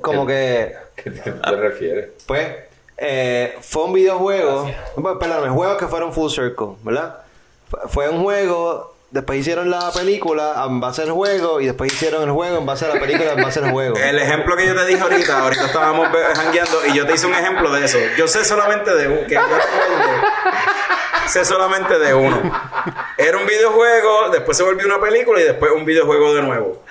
[0.00, 2.08] Como que, ¿Qué te, te refieres?
[2.26, 2.48] pues,
[2.96, 4.70] eh, fue un videojuego.
[4.96, 7.20] Bueno, Perdón, juegos que fueron full circle, ¿verdad?
[7.88, 12.32] Fue un juego, después hicieron la película en base al juego, y después hicieron el
[12.32, 13.96] juego en base a la película en base al juego.
[13.96, 17.34] El ejemplo que yo te dije ahorita, ahorita estábamos jangueando y yo te hice un
[17.34, 17.98] ejemplo de eso.
[18.18, 20.26] Yo sé solamente de uno, que yo recuerde,
[21.28, 22.42] sé solamente de uno.
[23.16, 26.82] Era un videojuego, después se volvió una película y después un videojuego de nuevo.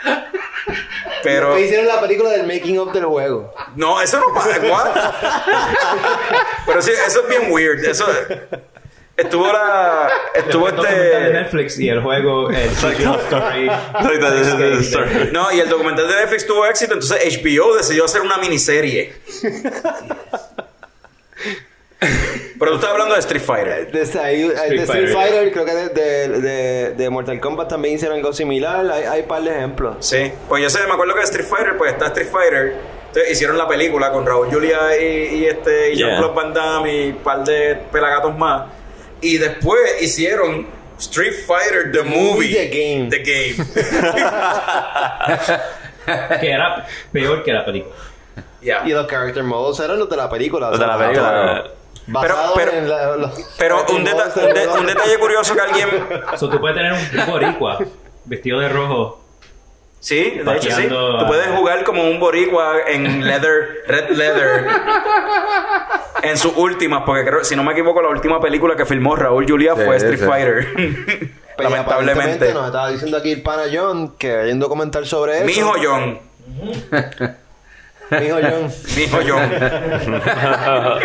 [1.24, 3.54] Pero Después hicieron la película del making of del juego.
[3.76, 4.62] no, eso no pasa.
[6.66, 7.84] Pero sí, eso es bien weird.
[7.84, 8.06] Eso
[9.24, 12.70] estuvo la estuvo El documental de este Netflix y el juego, el
[14.82, 15.30] story.
[15.32, 19.14] No, y el documental de Netflix tuvo éxito, entonces HBO decidió hacer una miniserie.
[22.60, 23.92] Pero tú estás hablando de Street Fighter.
[23.92, 28.32] De, Street Fighter, Fighter, creo que de, de, de- de Mortal Kombat también hicieron algo
[28.32, 28.90] similar.
[28.92, 29.96] Hay, hay un par de ejemplos.
[30.00, 32.74] Sí, pues yo sé, me acuerdo que de Street Fighter, pues está Street Fighter
[33.08, 36.08] Entonces hicieron la película con Raúl Julia y, y este y Yeah.
[36.10, 38.64] Jean-Claude Van Damme y un par de pelagatos más.
[39.24, 40.68] Y después hicieron
[41.00, 42.54] Street Fighter The Movie.
[42.54, 43.10] The Game.
[43.10, 43.56] The Game.
[46.42, 47.96] Que era peor que la película.
[48.62, 50.70] Y los character modos eran los de la película.
[50.70, 51.64] Los de la o película.
[52.08, 54.78] Basado Pero- pero- en la- los Pero character un, deta- modos de un de- los-
[54.80, 55.88] un detalle curioso que alguien...
[56.36, 57.80] So, tú puedes tener un boricua
[58.26, 59.23] vestido de rojo.
[60.04, 60.70] Sí, de hecho sí.
[60.70, 64.68] Pateando Tú a- puedes jugar como un boricua en leather, red leather.
[66.24, 69.46] en sus últimas, porque creo, si no me equivoco, la última película que filmó Raúl
[69.48, 70.26] Julia Sí, fue Street sí.
[70.26, 70.68] Fighter.
[71.56, 72.52] Pues, Lamentablemente.
[72.52, 75.46] Nos estaba diciendo aquí el pana John que hay un documental sobre eso.
[75.46, 76.18] Mi hijo John.
[78.10, 78.72] Mi hijo John.
[78.96, 79.52] Mi hijo John.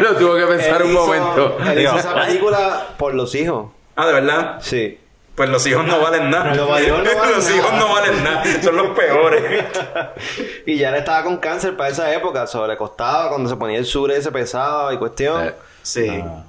[0.02, 1.58] Lo tuvo que pensar Él un hizo- momento.
[1.70, 3.66] Él hizo esa película por los hijos.
[3.94, 4.56] Ah, ¿de verdad?
[4.60, 4.98] Sí.
[5.38, 6.52] Pues los hijos no valen nada.
[6.54, 7.56] Los hijos no valen Los nada.
[7.56, 8.44] hijos no valen nada.
[8.62, 9.64] Son los peores.
[10.66, 12.46] Y ya él estaba con cáncer para esa época.
[12.46, 15.46] So, le costaba cuando se ponía el sur ese pesado y cuestión.
[15.46, 16.22] Eh, Sí.
[16.22, 16.42] Ah.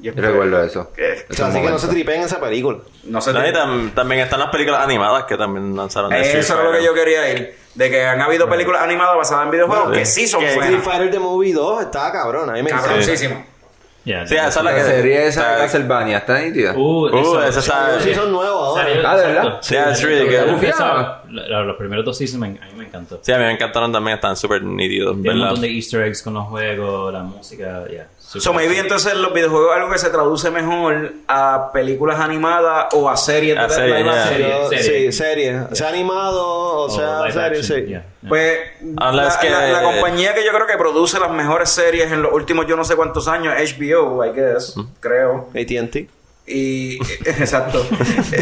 [0.00, 0.90] Yo recuerdo eso.
[1.30, 2.78] O sea, así que no se tripeen esa película.
[3.04, 3.32] No sé.
[3.32, 6.10] No, y tam- también están las películas animadas que también lanzaron.
[6.10, 7.56] de Street Eso es lo que yo quería ir.
[7.74, 10.84] De que han habido películas animadas basadas en videojuegos que sí son Que Street buenas.
[10.84, 12.48] Fighter The Movie 2 estaba cabrón.
[12.48, 12.70] A mí me.
[12.70, 13.44] Cabroncísimo.
[14.08, 14.80] Yeah, Sí, esa es la que.
[14.84, 16.72] serie esa de está- Castlevania está nítida.
[16.74, 18.86] Uh, Uh, esa está- Sí, son nuevos ahora.
[19.04, 19.60] Ah, ¿de verdad?
[19.68, 20.30] Yeah, it's really
[21.28, 23.20] Los primeros dos seasons a mí me encantó.
[23.22, 26.32] Sí, a mí me encantaron también, están súper nítidos, un montón de easter eggs con
[26.34, 28.06] los juegos, la música, ya.
[28.30, 33.08] So maybe entonces los videojuegos es algo que se traduce mejor a películas animadas o
[33.08, 34.04] a series A de series,
[34.70, 34.78] yeah.
[34.82, 35.60] Sí, serie.
[35.72, 37.86] Sea animado o O sea live serie, action, sí.
[37.86, 38.28] yeah, yeah.
[38.28, 38.58] Pues
[38.98, 42.32] la, que- la- la compañía que yo creo que produce las mejores series en los
[42.34, 45.48] últimos yo no sé cuántos años, HBO, I guess, creo.
[45.54, 46.08] AT&T.
[46.46, 47.82] Y exacto.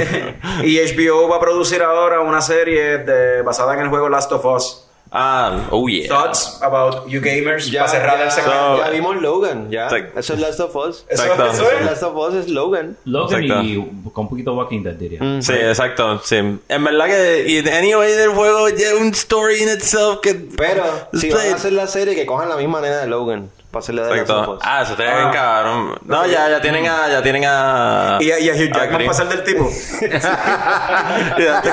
[0.64, 4.44] y HBO va a producir ahora una serie de, basada en el juego Last of
[4.46, 4.86] Us.
[5.12, 6.08] Ah, oh yeah.
[6.08, 8.78] Thoughts about you gamers Ya, para cerrar ya, el segmento.
[8.78, 9.84] ya vimos Logan, ya.
[9.84, 10.18] Exacto.
[10.20, 11.04] Eso es Last of Us.
[11.08, 11.46] Eso, Exacto.
[11.52, 11.84] eso es.
[11.84, 12.96] Last of Us es Logan.
[13.04, 13.62] Logan Exacto.
[13.64, 15.22] y con un poquito Walking Dead, diría.
[15.22, 15.40] Mm.
[15.42, 16.20] Sí, exacto.
[16.24, 16.36] Sí.
[16.36, 17.44] En verdad que.
[17.48, 20.34] Y anyway, del juego ya un story in itself que.
[20.34, 23.50] Pero si van a hacer la serie, que cojan la misma nena de Logan.
[23.76, 24.52] Para hacerle de Exacto.
[24.52, 24.60] Us.
[24.62, 25.30] Ah, eso te Ah.
[25.32, 25.98] cabrón.
[26.06, 27.08] No, ya, ya tienen a.
[27.08, 28.16] Ya tienen a.
[28.20, 29.06] Y, a- y a Hugh Jackman Green.
[29.08, 29.64] pasar del tipo.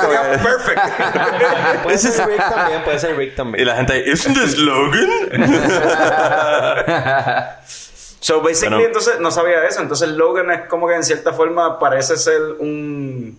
[0.01, 0.81] Como- perfect.
[1.83, 3.65] Puede ser Rick también, puede ser Rick Y también.
[3.67, 5.09] la gente, ¿Isn't this Logan?
[8.19, 8.87] So basically, Bueno.
[8.87, 9.81] entonces no sabía eso.
[9.81, 13.37] Entonces Logan es como que en cierta forma parece ser un.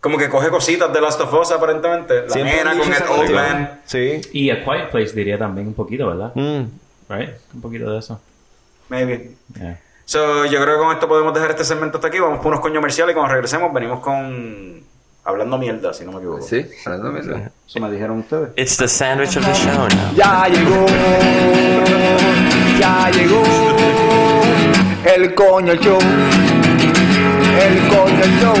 [0.00, 2.22] Como que coge cositas de Last of Us aparentemente.
[2.22, 3.80] La Siempre nena con el old man.
[3.86, 4.20] Sí.
[4.32, 6.32] Y A Quiet Place diría también un poquito, ¿verdad?
[6.34, 6.64] Mm.
[7.08, 7.30] Right?
[7.54, 8.20] Un poquito de eso.
[8.88, 9.36] Maybe.
[9.58, 9.80] Yeah.
[10.04, 12.18] So yo creo que con esto podemos dejar este segmento hasta aquí.
[12.18, 14.82] Vamos por unos coños comerciales y cuando regresemos venimos con.
[15.26, 16.42] Hablando mierda, si no me equivoco.
[16.42, 17.34] Sí, hablando eso.
[17.66, 18.50] Eso me dijeron ustedes.
[18.56, 20.14] It's the sandwich of the show now.
[20.14, 20.84] Ya llegó,
[22.78, 23.42] ya llegó
[25.06, 25.98] el coño show,
[27.58, 28.54] el coño show.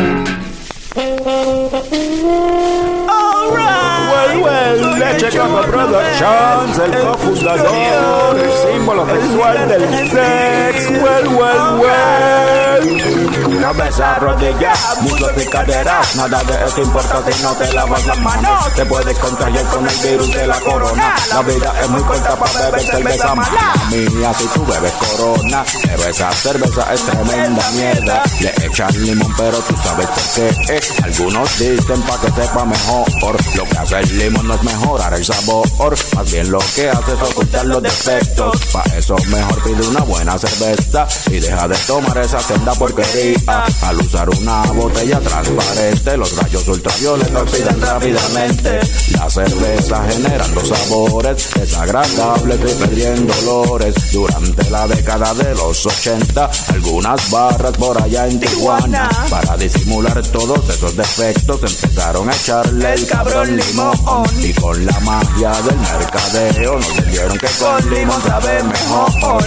[5.12, 10.90] Leche Capa Productions, el cofundador, el símbolo sexual del sex.
[10.90, 13.43] Well, well, well.
[13.60, 16.16] Cabeza, rodillas, muslos y caderas.
[16.16, 18.74] Nada de eso importa si no te lavas las manos.
[18.74, 21.14] Te puedes contagiar con el virus de la corona.
[21.30, 23.72] La vida es muy corta para beber cerveza mala.
[23.90, 25.64] Mía, si tú bebes corona,
[26.08, 28.22] esa cerveza es tremenda mierda.
[28.40, 30.74] Le echan limón, pero tú sabes por qué.
[30.74, 33.06] Eh, Algunos dicen pa' que sepa mejor.
[33.54, 35.66] Lo que hace el limón no es mejorar el sabor.
[36.14, 38.60] Más bien lo que hace es ocultar los defectos.
[38.72, 43.38] Pa' eso mejor pide una buena cerveza y deja de tomar esa senda porquería.
[43.46, 48.80] Al usar una botella transparente, los rayos ultravioletas oxidan rápidamente.
[49.18, 53.94] La cerveza generando sabores desagradables y perdiendo olores.
[54.12, 60.66] Durante la década de los 80, algunas barras por allá en Tijuana, para disimular todos
[60.68, 63.94] esos defectos, empezaron a echarle el cabrón limón.
[64.42, 69.44] Y con la magia del mercadeo, nos dijeron que con limón sabe mejor.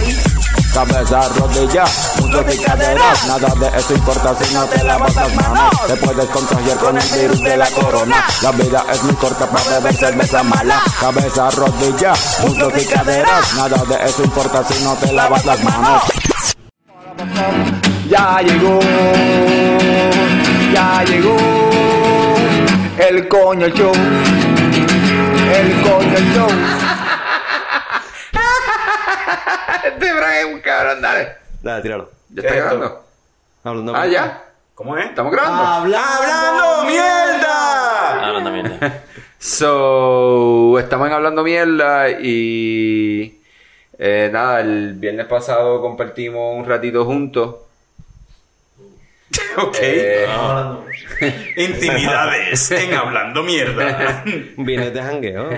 [0.72, 1.84] Cabeza, rodilla,
[2.20, 5.70] muslos y caderas Nada de eso importa si no te lavas las manos.
[5.86, 8.24] Te puedes contagiar con el virus de la corona.
[8.42, 10.80] La vida es muy corta para beber cerveza mala.
[11.00, 16.02] Cabeza, rodilla, muslos y caderas Nada de eso importa si no te lavas las manos.
[18.08, 18.78] Ya llegó,
[20.72, 21.36] ya llegó
[22.98, 23.92] El coño show.
[25.52, 26.87] El coño show
[29.84, 31.28] Este Frank es un cabrón, dale.
[31.62, 32.10] Dale, tíralo.
[32.30, 33.04] ¿Ya ¿Qué está grabando?
[33.64, 34.44] Hablando Ah, ya.
[34.74, 35.06] ¿Cómo es?
[35.06, 35.62] ¿Estamos grabando?
[35.64, 37.34] ¡Hablando mierda!
[37.34, 38.26] mierda!
[38.26, 39.02] Hablando mierda.
[39.40, 43.40] So, estamos en Hablando Mierda y
[43.96, 47.54] eh, nada, el viernes pasado compartimos un ratito juntos.
[49.58, 49.76] ok.
[49.80, 50.26] Eh,
[51.56, 54.24] Intimidades en Hablando Mierda.
[54.56, 55.50] Vienes de jangueo.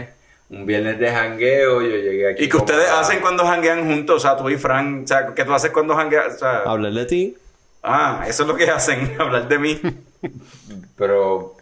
[0.51, 2.45] Un viernes de jangueo, yo llegué aquí.
[2.45, 4.17] ¿Y que ustedes a- hacen cuando janguean juntos?
[4.17, 6.35] O sea, tú y Frank, o sea, ¿qué tú haces cuando jangueas?
[6.35, 7.37] O sea, Hablar de ti.
[7.83, 9.81] ah, eso es lo que hacen, hablar de mí.
[10.97, 11.57] Pero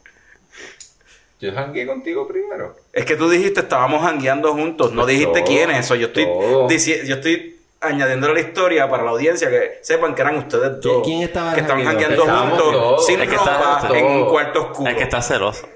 [1.40, 2.74] yo jangueé contigo primero.
[2.92, 5.80] Es que tú dijiste estábamos jangueando juntos, no Pues dijiste quiénes.
[5.84, 10.36] Eso yo estoy yo estoy añadiendo la historia para la audiencia que sepan que eran
[10.36, 11.02] ustedes dos.
[11.04, 13.06] quién estaba Que estaban Estábamos juntos, todos.
[13.06, 14.90] sin Es que ropa, en un cuarto oscuro.
[14.90, 15.68] Es que está celoso.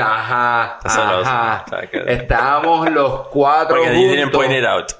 [0.00, 1.20] Ajá, Está celoso.
[1.30, 1.64] ajá.
[2.06, 4.32] Estábamos los cuatro Porque didn't juntos.
[4.40, 4.92] point it out.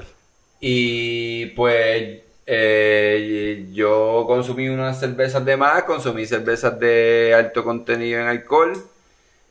[0.60, 8.26] Y pues eh, yo consumí unas cervezas de más, consumí cervezas de alto contenido en
[8.26, 8.72] alcohol.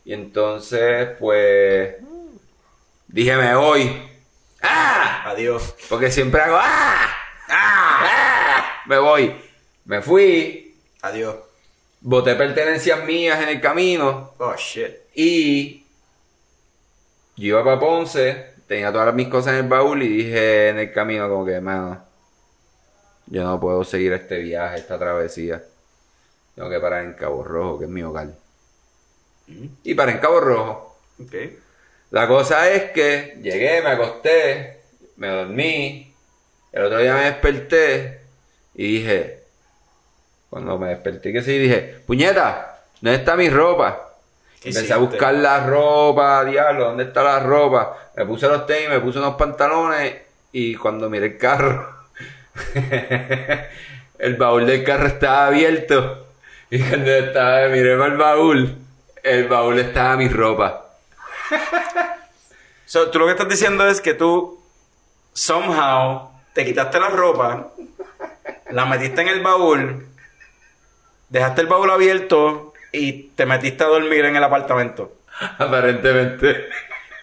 [0.03, 1.95] Y entonces, pues,
[3.07, 4.01] dije, me voy.
[4.67, 5.23] ¡Ah!
[5.31, 5.75] Adiós.
[5.89, 7.07] Porque siempre hago ¡Ah!
[7.49, 7.99] ¡Ah!
[8.03, 8.65] ¡Ah!
[8.85, 9.35] Me voy.
[9.85, 11.35] Me fui, Adiós.
[12.01, 14.91] boté pertenencias mías en el camino Oh shit.
[15.15, 15.83] y
[17.37, 20.91] yo iba para Ponce, tenía todas mis cosas en el baúl y dije en el
[20.91, 22.03] camino como que, mano,
[23.27, 25.63] yo no puedo seguir este viaje, esta travesía.
[26.55, 28.29] Tengo que parar en Cabo Rojo, que es mi hogar.
[29.83, 30.97] Y paré en Cabo Rojo.
[31.23, 31.33] Ok.
[32.11, 34.81] La cosa es que llegué, me acosté,
[35.17, 36.13] me dormí,
[36.71, 38.21] el otro día me desperté
[38.75, 39.43] y dije,
[40.49, 44.13] cuando me desperté, que sí, dije, puñeta, ¿dónde está mi ropa?
[44.61, 44.93] ¿Qué Empecé hiciste?
[44.93, 48.11] a buscar la ropa, diablo, ¿dónde está la ropa?
[48.15, 50.15] Me puse los tenis, me puse unos pantalones
[50.51, 51.93] y cuando miré el carro,
[54.19, 56.27] el baúl del carro estaba abierto.
[56.69, 58.77] Y cuando estaba, miré para el baúl,
[59.23, 60.86] el baúl estaba mi ropa.
[62.85, 64.63] So, tú lo que estás diciendo es que tú,
[65.33, 67.67] somehow, te quitaste la ropa,
[68.71, 70.07] la metiste en el baúl,
[71.27, 75.11] dejaste el baúl abierto y te metiste a dormir en el apartamento.
[75.57, 76.69] Aparentemente.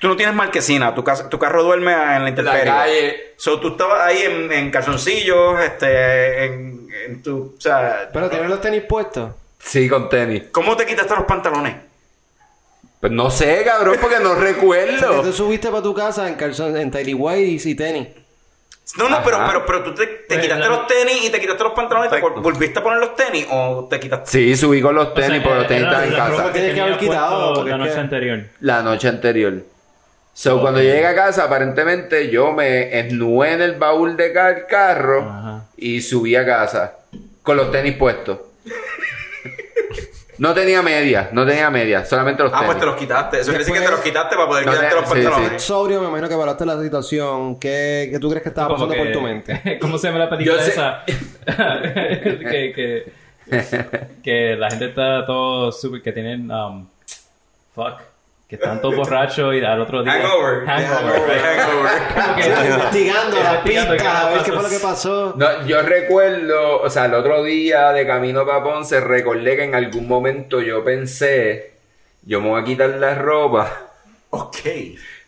[0.01, 2.65] Tú no tienes marquesina, tu, casa- tu carro duerme en la La intemperie.
[2.65, 3.33] calle.
[3.39, 8.51] So, tú estabas ahí en, en calzoncillos, este, en, en tu, o sea, Pero tienes
[8.51, 9.31] los tenis puestos.
[9.59, 10.43] Sí, con tenis.
[10.53, 11.75] ¿cómo te quitaste los pantalones?
[13.05, 15.21] Pues no sé, cabrón, porque no recuerdo.
[15.21, 17.13] tú subiste para tu casa en calzón, en tidy
[17.63, 18.09] y tenis.
[18.97, 21.39] No, no, pero, pero, pero tú te, te Pues, quitaste la- los tenis y te
[21.39, 24.31] quitaste los pantalones y te volviste a poner los tenis o te quitaste.
[24.31, 26.29] Sí, subí con los O sea, tenis, porque los tenis estaban en casa.
[26.31, 28.41] Tienes que tenía haber quitado, puesto porque la noche anterior.
[28.61, 29.53] La noche anterior.
[30.33, 34.65] So, cuando llegué a casa, aparentemente yo me esnué en el baúl de ca- el
[34.65, 35.65] carro Ajá.
[35.77, 36.95] y subí a casa
[37.43, 38.39] con los tenis puestos.
[40.39, 42.67] No tenía medias, no tenía medias, solamente los Ah, tenis.
[42.67, 43.37] pues te los quitaste.
[43.41, 45.63] Eso quiere decir que te los quitaste para poder No, quitarte los sí, pantalones.
[45.63, 47.59] Sobrio, me imagino que evaluaste la situación.
[47.59, 49.79] ¿Qué, qué tú crees que estaba Como pasando que- por tu mente?
[49.81, 51.05] ¿Cómo se llama la película Yo sé- esa?
[51.07, 53.13] que, que,
[54.23, 56.03] que la gente está todo súper...
[56.03, 56.51] Que tienen...
[56.51, 56.87] Um,
[57.75, 58.01] fuck.
[58.57, 60.13] Que están todos borrachos y al otro día...
[60.13, 60.65] Hangover.
[60.67, 61.23] Hangover,
[62.37, 65.35] que- Investigando qué pistas, a ver qué fue lo que pasó.
[65.37, 69.75] No, yo recuerdo, o sea, el otro día de camino para Ponce, recordé que en
[69.75, 71.73] algún momento yo pensé,
[72.23, 73.71] yo me voy a quitar la ropa
[74.31, 74.59] Ok.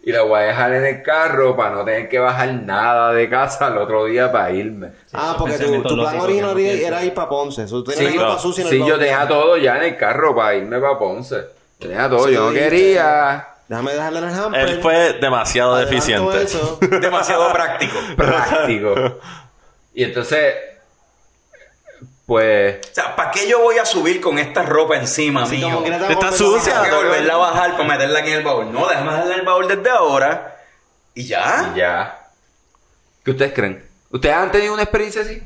[0.04, 3.28] y la voy a dejar en el carro para no tener que bajar nada de
[3.28, 4.90] casa el otro día para irme.
[5.12, 7.66] Ah, porque tu, tu plan original era ir para Ponce.
[7.66, 9.96] Tú tenías Sí, ropa no, sucia en el sí, yo tenía todo ya en el
[9.96, 11.55] carro para irme para Ponce.
[11.78, 14.60] Todo, Sí, yo no quería Déjame dejarle en el hamper.
[14.68, 16.42] Él fue demasiado adelanto deficiente.
[16.42, 16.78] eso.
[17.00, 17.98] Demasiado práctico.
[18.16, 18.94] práctico.
[19.92, 20.54] y entonces,
[22.26, 25.68] pues, O sea, ¿para qué yo voy a subir con esta ropa encima Sí, mío?
[25.70, 26.82] como que le Está sucia.
[26.82, 28.72] Que volverla a bajar para meterla aquí en el baúl.
[28.72, 30.56] No, déjame dejarla en el baúl desde ahora.
[31.14, 31.72] ¿Y ya?
[31.74, 32.18] y ya.
[33.24, 33.84] ¿Qué ustedes creen?
[34.10, 35.42] ¿Ustedes han tenido una experiencia así?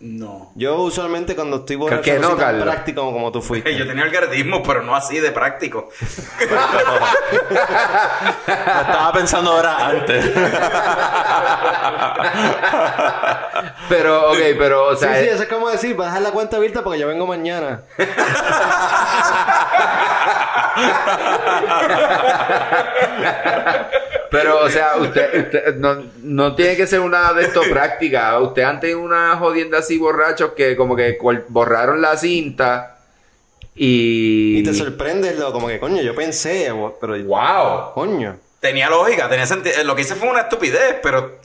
[0.00, 0.52] No.
[0.54, 2.62] Yo usualmente cuando estoy borracho que no, soy tan Carlos.
[2.62, 3.76] práctico como tú fuiste.
[3.76, 5.88] Yo tenía algoritmo, pero no así de práctico.
[6.38, 6.46] Lo
[8.54, 10.24] estaba pensando ahora antes.
[13.88, 16.22] Pero, ok, pero, o Sí, sea, sí, eh, eso es como decir, va a dejar
[16.22, 17.82] la cuenta abierta porque yo vengo mañana.
[24.30, 28.38] pero, o sea, usted, usted no, no tiene que ser una de esto práctica.
[28.40, 31.18] Ustedes han tenido una jodienda así borrachos que como que
[31.48, 32.98] borraron la cinta
[33.74, 34.58] y...
[34.58, 37.16] Y te sorprendes, lo, como que, coño, yo pensé, pero...
[37.24, 37.92] ¡Wow!
[37.94, 38.36] Coño.
[38.60, 39.82] Tenía lógica, tenía sentido.
[39.84, 41.36] Lo que hice fue una estupidez, pero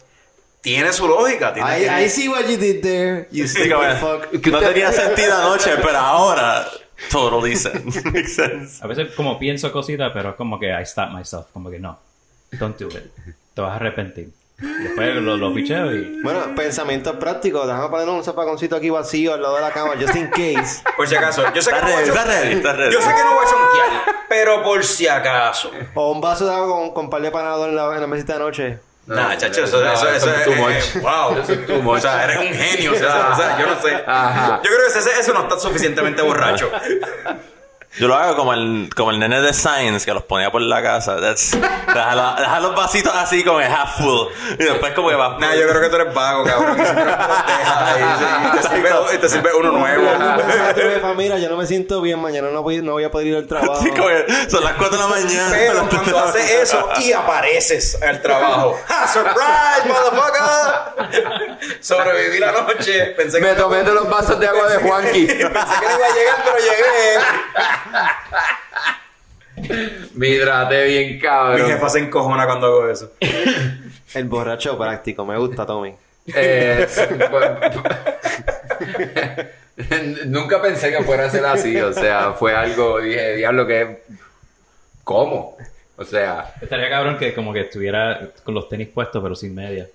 [0.62, 1.54] tiene su lógica.
[1.54, 3.28] Tiene, I, tiene- I see what you did there.
[3.32, 3.70] You Sí,
[4.00, 4.42] fuck.
[4.42, 6.66] ¿Qué No usted- tenía sentido anoche, pero ahora.
[7.12, 8.02] totally sense.
[8.06, 8.84] Makes sense.
[8.84, 11.46] A veces como pienso cositas, pero es como que I stop myself.
[11.54, 11.98] Como que no.
[12.60, 13.04] Don't do it.
[13.54, 14.32] Te vas a arrepentir.
[14.60, 16.22] Después lo, lo picheo y...
[16.22, 17.68] Bueno, pensamientos prácticos.
[17.68, 20.82] Déjame poner un zapaconcito aquí vacío al lado de la cama, just in case.
[20.96, 21.44] Por si acaso.
[21.54, 22.94] Yo sé que Está no voy a ready, está chon- ready, está ready.
[22.94, 25.72] Yo sé que no voy a chonquear, pero por si acaso.
[25.96, 28.34] O un vaso de agua con, con par de panador en la, en la mesita
[28.34, 28.80] de noche.
[29.06, 31.92] Nah, chacho, eso, no, eso, eso eso es eh, wow.
[31.92, 32.94] O sea, eres un genio.
[32.94, 34.02] O sea, yo no sé.
[34.08, 34.62] Ajá.
[34.64, 36.72] Yo creo que ese, eso no está suficientemente borracho.
[38.00, 40.82] Yo lo hago como el, como el nene de Science que los ponía por la
[40.82, 41.22] casa.
[41.22, 44.30] That's, deja, los vasitos así como en half full.
[44.54, 45.38] Y después como que va.
[45.38, 46.76] Nah, yo creo que tú eres vago, cabrón.
[46.76, 48.04] Que siempre ahí,
[48.48, 50.08] y te sirve, y te sirve uno nuevo.
[50.76, 53.36] Jefa, mira, yo no me siento bien, mañana no voy, no voy a poder ir
[53.36, 53.84] al trabajo.
[53.84, 55.52] Sí, que son las 4 de la mañana.
[55.52, 58.80] Pero cuando haces eso y apareces al trabajo.
[58.88, 59.08] ¡Ja!
[59.08, 61.80] ¡Surprise, motherfucker!
[61.80, 63.12] Sobreviví la noche.
[63.18, 65.28] Pensé que Me tomé de los vasos de agua de Juanqui.
[65.28, 67.20] Pensé que no iba a llegar, pero llegué.
[70.16, 71.68] Me hidraté bien Mi cabrón.
[71.68, 73.12] jefa se encojona cuando hago eso.
[74.14, 75.96] El borracho práctico, me gusta, Tommy.
[76.34, 76.88] Eh,
[80.26, 84.04] Nunca pensé que fuera a ser así, o sea, fue algo, dije, diablo, que...
[85.04, 85.58] ¿Cómo?
[85.98, 89.88] O sea, Estaría cabrón que como que estuviera con los tenis puestos pero sin media.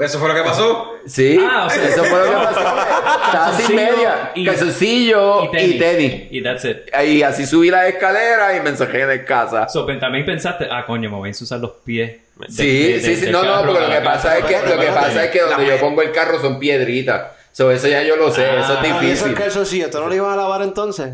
[0.00, 0.92] ¿Eso fue lo que pasó?
[1.06, 2.60] sí, Ah, o sea, eso fue lo que pasó.
[3.26, 6.22] Estaba sin media, y- calzoncillo y tenis.
[6.30, 6.76] Y that's it.
[7.06, 9.68] Y así subí las escaleras y me ensajé de casa.
[9.68, 12.16] So, también pensaste, ah, coño, me voy a usar los pies.
[12.36, 14.58] de- Sí, de- sí, de- sí, no, no, porque lo la que pasa es que,
[14.68, 17.32] lo que pasa es que donde yo pongo el carro son piedritas.
[17.52, 19.34] So, eso ya yo lo sé, eso es Ah, ¿y esos difícil.
[19.34, 21.10] calzoncillos, ¿tú no los ibas a lavar entonces?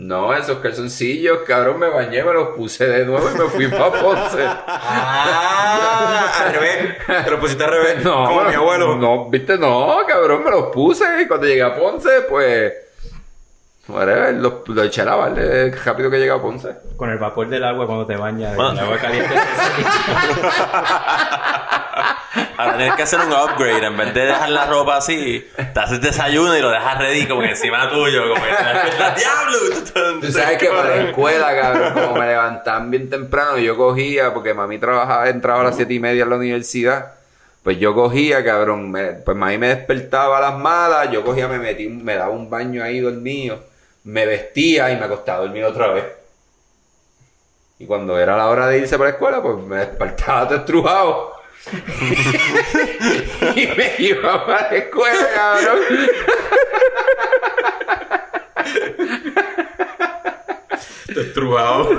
[0.00, 3.92] No, esos calzoncillos, cabrón, me bañé, me los puse de nuevo y me fui para
[4.00, 4.42] Ponce.
[4.66, 6.96] Ah, al revés.
[7.26, 8.02] Te lo pusiste al revés.
[8.02, 8.96] No, como mi abuelo.
[8.96, 12.72] No, viste, no, cabrón, me los puse y cuando llegué a Ponce, pues.
[13.92, 16.74] Whatever, lo, lo lavar eh, rápido que llegué a Ponce.
[16.96, 18.70] Con el vapor del agua cuando te bañas, Bueno.
[18.70, 19.34] con el agua caliente.
[22.56, 23.86] Ahora tienes que hacer un upgrade.
[23.86, 27.40] En vez de dejar la ropa así, te haces desayuno y lo dejas ready como
[27.40, 28.22] que encima tuyo.
[28.28, 30.20] Como que ¡Diablo!
[30.20, 34.52] Tú sabes que para la escuela, cabrón, como me levantaban bien temprano, yo cogía, porque
[34.54, 37.12] mami trabajaba, entraba a las siete y media en la universidad.
[37.62, 41.58] Pues yo cogía, cabrón, me- pues mami me despertaba a las malas, yo cogía, me
[41.58, 43.58] metí, me daba un baño ahí dormido,
[44.04, 46.04] me vestía y me acostaba a dormir otra vez.
[47.78, 51.32] Y cuando era la hora de irse para la escuela, pues me despertaba todo estrujado.
[53.56, 55.80] y me iba para la escuela, cabrón.
[61.14, 61.90] Destrujado.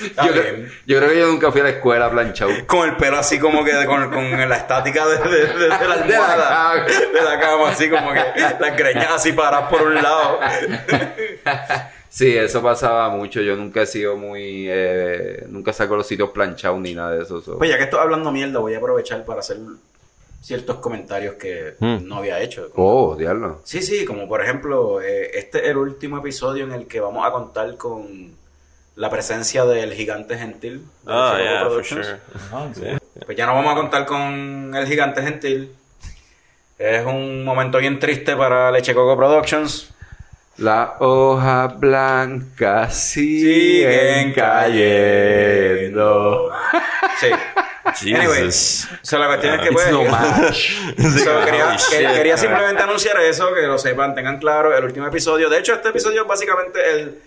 [0.00, 0.72] Está Yo, creo- bien.
[0.86, 2.50] yo creo que yo nunca fui a la escuela planchado.
[2.66, 5.76] Con el pelo así como que con, con la estática de, de- de- de la
[5.76, 6.48] almohada.
[6.48, 6.84] cama.
[7.12, 8.20] De la cama, así como que
[8.60, 10.38] las greñas así paradas por un lado.
[12.08, 13.40] Sí, eso pasaba mucho.
[13.42, 14.66] Yo nunca he sido muy.
[14.68, 17.40] Eh, nunca saco los sitios planchados ni nada de eso.
[17.42, 17.58] so.
[17.58, 19.58] Pues ya que estoy hablando mierda, voy a aprovechar para hacer
[20.48, 22.70] ciertos comentarios que no había hecho.
[22.74, 23.60] Oh, diablo.
[23.64, 27.26] Sí, sí, como por ejemplo, eh, este es el último episodio en el que vamos
[27.26, 28.30] a contar con
[28.96, 30.78] la presencia del gigante gentil.
[31.04, 32.06] de Oh, yeah, for Productions.
[32.06, 32.18] sure.
[32.50, 32.66] Ah.
[33.26, 35.70] Pues ya no vamos a contar con el gigante gentil.
[36.78, 39.90] Es un momento bien triste para Leche Coco Productions.
[40.56, 44.34] Las hojas blancas siguen Siguen
[45.92, 46.50] cayendo.
[47.20, 47.26] Sí.
[48.02, 50.70] Anyway, so la cuestión es que pues, no match.
[50.96, 52.14] So, quería, Holy que- shit.
[52.14, 55.48] quería simplemente anunciar eso, que lo sepan, tengan claro, el último episodio.
[55.48, 57.18] De hecho, este episodio es básicamente el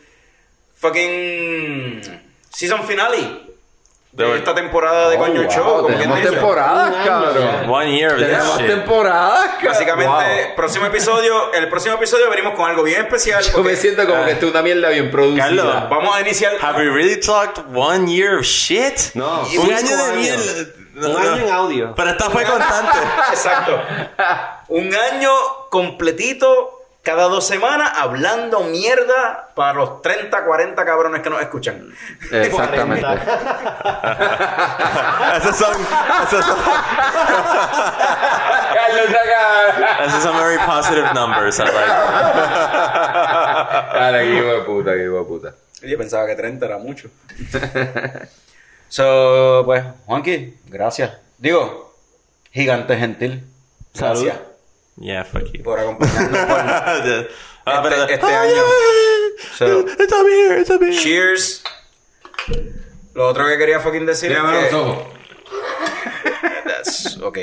[0.75, 2.01] fucking
[2.49, 3.50] season finale
[4.11, 5.87] de De- esta temporada de Oh, Coño wow, Show.
[5.87, 7.69] tenemos temporadas, cabrón.
[7.69, 8.67] One year Tenemos shit.
[8.67, 9.67] temporadas, cabrón.
[9.71, 10.11] Básicamente,
[10.47, 10.55] Wow.
[10.57, 13.41] próximo episodio, el próximo episodio venimos con algo bien especial.
[13.41, 14.25] Yo porque me siento como Ah.
[14.25, 15.43] que esto es una mierda bien producida.
[15.45, 15.89] Carlos.
[15.89, 16.53] Vamos a iniciar.
[16.61, 19.13] Have we really talked one year of shit?
[19.13, 20.53] No, un año de mierda.
[20.93, 21.19] No, Un no.
[21.19, 21.93] año en audio.
[21.95, 22.97] Pero esta fue constante.
[23.31, 23.81] Exacto.
[24.67, 25.31] Un año
[25.69, 31.91] completito, cada dos semanas, hablando mierda para los 30, 40 cabrones que nos escuchan.
[32.31, 33.07] Exactamente.
[35.37, 35.73] esos son,
[36.23, 36.57] esos son,
[38.73, 40.05] Carlos, acá.
[40.05, 41.57] esos son very positive numbers.
[41.57, 41.87] I like.
[43.93, 45.55] Dale, qué hijo de puta, qué hijo de puta.
[45.81, 47.09] Yo pensaba que 30 era mucho.
[48.89, 51.17] so, pues, Juanqui, gracias.
[51.39, 51.95] Digo,
[52.51, 53.43] gigante gentil.
[53.95, 54.50] Gracias
[55.01, 55.63] Yeah, fuck you.
[55.63, 56.59] por acompañarnos por
[57.65, 58.63] Ah, pero- este, este año.
[59.57, 60.95] So, It's up here, it's up here.
[60.95, 61.63] cheers.
[63.13, 64.43] Lo otro que quería fucking decir es que...
[64.43, 65.07] los ojos.
[66.65, 67.37] That's, ok.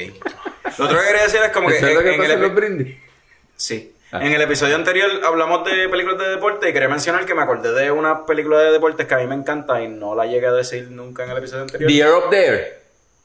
[0.79, 2.21] Lo otro que quería decir es como que ¿Eso es lo en, que en el
[2.21, 2.97] pasa en los epi- brindis?
[3.57, 3.95] Sí.
[4.11, 7.73] En el episodio anterior hablamos de películas de deporte y quería mencionar que me acordé
[7.73, 10.53] de una película de deportes que a mí me encanta y no la llegué a
[10.53, 11.89] decir nunca en el episodio anterior.
[11.89, 12.79] The Year Up There.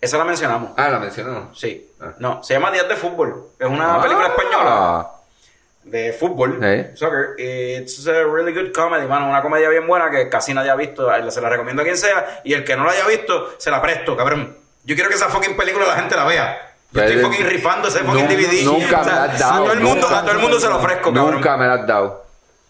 [0.04, 0.72] Esa la mencionamos.
[0.76, 1.51] Ah, la mencionó.
[1.56, 1.91] Sí.
[2.01, 2.12] Ah.
[2.20, 3.47] No, se llama Días de Fútbol.
[3.58, 4.01] Es una Ah.
[4.01, 5.08] película española
[5.84, 6.60] de fútbol,
[6.95, 7.36] soccer.
[7.38, 9.30] It's a really good comedy, mano.
[9.30, 11.10] Una comedia bien buena que casi nadie ha visto.
[11.32, 12.41] Se la recomiendo a quien sea.
[12.43, 14.58] Y el que no la haya visto, se la presto, cabrón.
[14.84, 16.70] Yo quiero que esa fucking película la gente la vea.
[16.91, 18.64] Yo estoy fucking rifando ese fucking DVD.
[18.66, 19.54] Nunca O sea, me la has dado.
[19.54, 20.20] A todo el mundo, nunca.
[20.20, 21.36] a todo el mundo se lo ofrezco, cabrón.
[21.36, 22.26] Nunca me la has dado.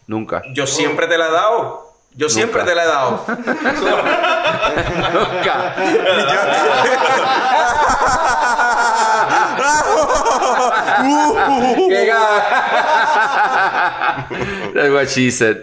[0.07, 0.41] Nunca.
[0.53, 1.92] Yo siempre te la he dado.
[2.15, 2.71] Yo siempre Nunca.
[2.71, 3.25] te la he dado.
[5.13, 5.75] Nunca.
[11.89, 12.11] ¡Qué
[14.73, 15.57] That's what she said.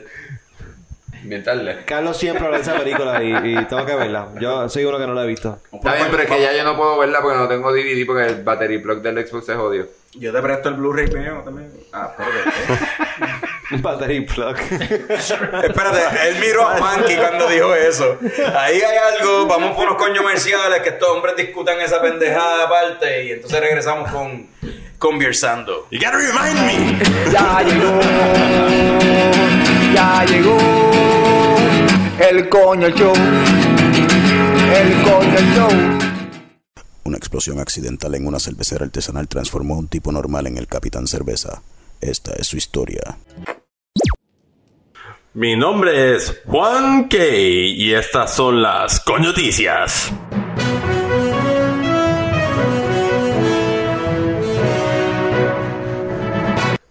[1.23, 1.85] Inventarle.
[1.85, 4.29] Carlos siempre habla de esa película y, y tengo que verla.
[4.41, 5.59] Yo soy uno que no la he visto.
[5.71, 8.27] Está bien, pero es que ya yo no puedo verla porque no tengo DVD porque
[8.27, 9.87] el battery block del Xbox es odio.
[10.15, 11.71] Yo te presto el Blu-ray mío también.
[11.93, 13.47] Ah, espérate.
[13.83, 14.57] Battery plug.
[15.11, 18.19] Espérate, él miró a Monkey cuando dijo eso.
[18.57, 23.25] Ahí hay algo, vamos por unos coños comerciales que estos hombres discutan esa pendejada aparte
[23.25, 24.49] y entonces regresamos con
[24.99, 25.87] conversando.
[25.91, 27.33] You gotta remind me.
[27.33, 28.01] Ya llegó,
[29.95, 30.59] ya llegó
[32.29, 33.15] el coño show,
[34.75, 35.71] el coño show.
[37.05, 41.07] Una explosión accidental en una cervecera artesanal transformó a un tipo normal en el Capitán
[41.07, 41.63] Cerveza.
[42.01, 43.19] Esta es su historia.
[45.33, 47.17] Mi nombre es Juan K.
[47.17, 50.13] y estas son las coñoticias.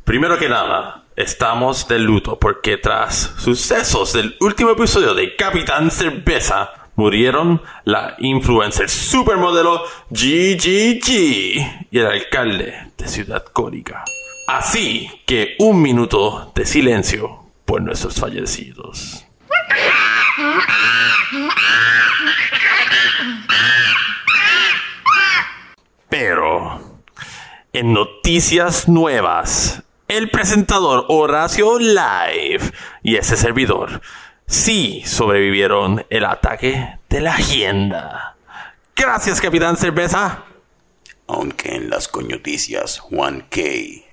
[0.05, 6.71] Primero que nada, estamos de luto porque tras sucesos del último episodio de Capitán Cerveza,
[6.95, 11.09] murieron la influencer supermodelo GGG
[11.91, 14.05] y el alcalde de Ciudad Cónica.
[14.47, 19.24] Así que un minuto de silencio por nuestros fallecidos.
[26.09, 26.82] Pero,
[27.72, 32.72] en noticias nuevas, el presentador Horacio Live
[33.03, 34.01] y ese servidor
[34.47, 38.36] sí sobrevivieron el ataque de la agenda.
[38.95, 40.43] Gracias, Capitán Cerveza.
[41.28, 43.61] Aunque en las coñoticias Juan K.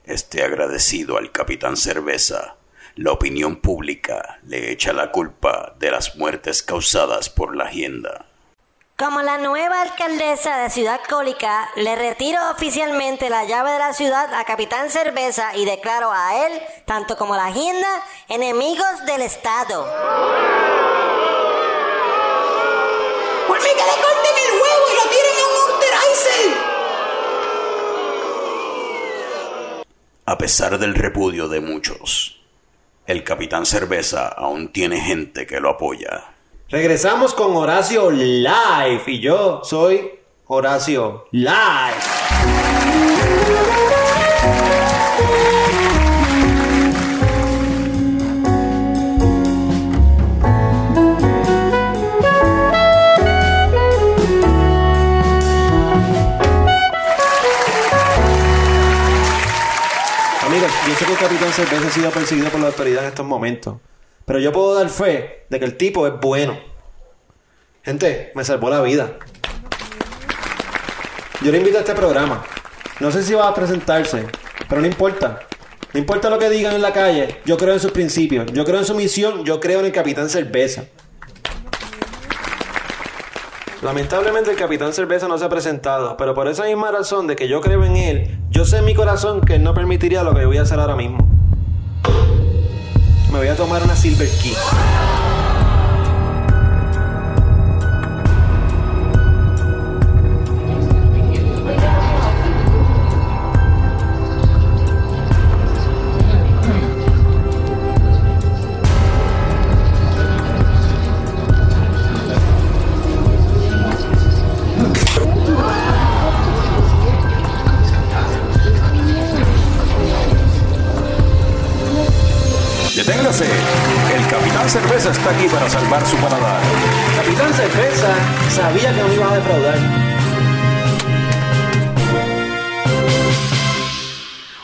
[0.05, 2.56] esté agradecido al Capitán Cerveza,
[2.97, 8.27] la opinión pública le echa la culpa de las muertes causadas por la agenda.
[8.99, 14.33] Como la nueva alcaldesa de Ciudad Cólica, le retiro oficialmente la llave de la ciudad
[14.33, 17.89] a Capitán Cerveza y declaro a él, tanto como la agenda,
[18.29, 19.85] enemigos del Estado.
[23.47, 25.67] Por mí que le corten el huevo y lo tiren en un.
[30.29, 32.41] A pesar del repudio de muchos,
[33.07, 36.35] el Capitán Cerveza aún tiene gente que lo apoya.
[36.69, 40.11] Regresamos con Horacio Live y yo soy
[40.47, 41.47] Horacio Live.
[61.37, 63.77] Capitán Cerveza ha sido perseguido por la autoridad en estos momentos.
[64.25, 66.59] Pero yo puedo dar fe de que el tipo es bueno.
[67.83, 69.19] Gente, me salvó la vida.
[71.43, 72.43] Yo le invito a este programa.
[73.01, 74.25] No sé si va a presentarse,
[74.67, 75.41] pero no importa.
[75.93, 78.79] No importa lo que digan en la calle, yo creo en sus principios, yo creo
[78.79, 80.87] en su misión, yo creo en el Capitán Cerveza.
[83.87, 87.47] Lamentablemente el Capitán Cerveza no se ha presentado, pero por esa misma razón de que
[87.47, 90.45] yo creo en él, yo sé en mi corazón que él no permitiría lo que
[90.45, 91.19] voy a hacer ahora mismo.
[93.31, 94.55] Me voy a tomar una Silver Key.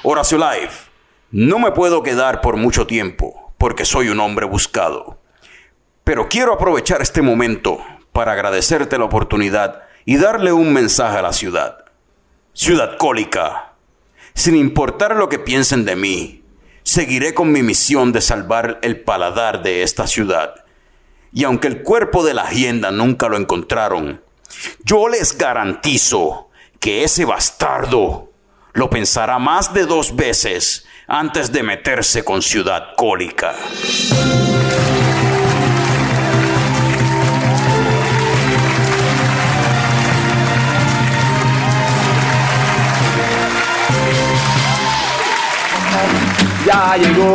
[0.05, 0.73] Horacio Live,
[1.31, 5.21] no me puedo quedar por mucho tiempo porque soy un hombre buscado.
[6.03, 7.79] Pero quiero aprovechar este momento
[8.11, 11.85] para agradecerte la oportunidad y darle un mensaje a la ciudad.
[12.53, 13.75] Ciudad cólica,
[14.35, 16.43] sin importar lo que piensen de mí,
[16.83, 20.65] seguiré con mi misión de salvar el paladar de esta ciudad.
[21.33, 24.21] Y aunque el cuerpo de la hacienda nunca lo encontraron,
[24.83, 26.51] yo les garantizo
[26.81, 28.32] que ese bastardo
[28.75, 33.55] lo pensará más de dos veces antes de meterse con Ciudad Cólica.
[46.65, 47.35] Ya llegó,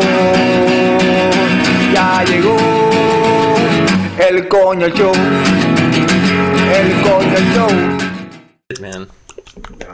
[1.94, 2.58] ya llegó
[4.20, 5.14] el coño show,
[6.74, 7.98] el coño show.
[8.80, 9.16] Man.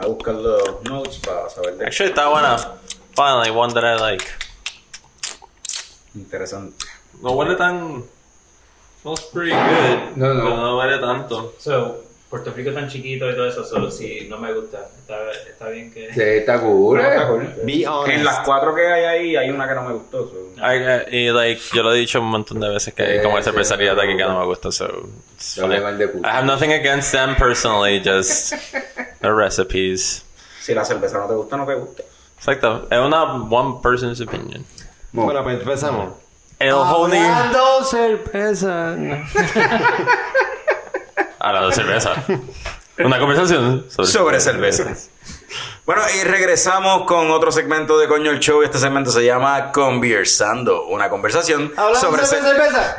[0.07, 2.57] Buscar los notes para saber de Actually, está buena.
[3.15, 4.25] Finally, one that I like.
[6.15, 6.85] Interesante.
[7.21, 8.03] No huele tan.
[9.01, 10.17] Smells pretty good.
[10.17, 10.43] No, no.
[10.43, 11.53] Pero no huele tanto.
[11.59, 12.03] So,
[12.33, 14.87] Puerto Rico es tan chiquito y todo eso, solo si no me gusta.
[14.97, 15.17] Está,
[15.47, 16.11] está bien que...
[16.11, 16.97] Sí, está cool.
[16.97, 17.09] No, eh.
[17.11, 17.53] está cool.
[17.63, 18.17] Be honest.
[18.17, 20.27] En las cuatro que hay ahí, hay una que no me gustó.
[20.31, 20.49] so.
[20.57, 20.79] I-
[21.15, 23.43] I- y like, yo lo he dicho un montón de veces que Sí, como sí,
[23.43, 24.17] cervecería de aquí sí.
[24.17, 26.27] que no me gusta, so de puta.
[26.27, 28.55] I have nothing against them personally, just
[29.21, 30.25] the recipes.
[30.59, 32.01] Si la cerveza no te gusta, no te gusta.
[32.39, 32.87] Exacto.
[32.89, 34.65] Es una one person's opinion.
[35.11, 36.13] Bueno, pues empezamos.
[36.57, 37.19] El honey.
[37.19, 38.97] Hablando cerveza.
[41.43, 42.13] Hablando de cerveza.
[42.99, 44.85] Una conversación sobre, Sobre cerveza.
[45.85, 48.63] Bueno, y regresamos con otro segmento de Coño el Show.
[48.63, 50.85] Este segmento se llama Conversando.
[50.85, 52.97] Una conversación Hablando sobre, sobre ce- cerveza.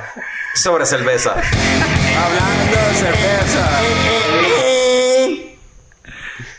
[0.54, 1.30] sobre cerveza.
[1.32, 3.80] Hablando de cerveza.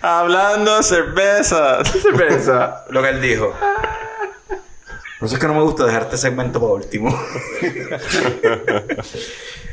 [0.02, 1.86] Hablando de cerveza.
[1.86, 2.86] cerveza.
[2.90, 3.54] Lo que él dijo.
[5.20, 7.10] Por eso es que no me gusta dejar este segmento para último.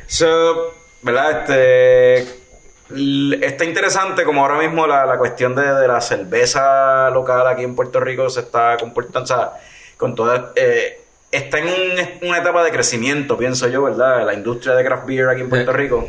[0.07, 1.40] so, ¿verdad?
[1.50, 2.42] Este.
[3.46, 7.74] Está interesante como ahora mismo la, la cuestión de, de la cerveza local aquí en
[7.74, 9.53] Puerto Rico se está comportando, o sea,
[9.96, 10.53] con toda...
[10.57, 11.00] eh,
[11.30, 14.26] está en un- una etapa de crecimiento, pienso yo, ¿verdad?
[14.26, 16.07] La industria de craft beer aquí en Puerto Rico.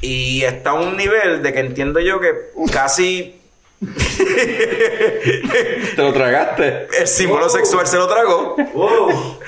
[0.00, 2.32] Y está a un nivel de que entiendo yo que
[2.72, 3.40] casi
[5.94, 6.88] ¿Te lo tragaste?
[6.98, 8.56] el símbolo sexual se lo tragó.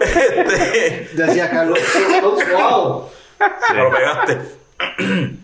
[0.00, 1.78] Este, Decía Carlos.
[2.52, 3.08] wow.
[3.72, 4.38] Me lo pegaste.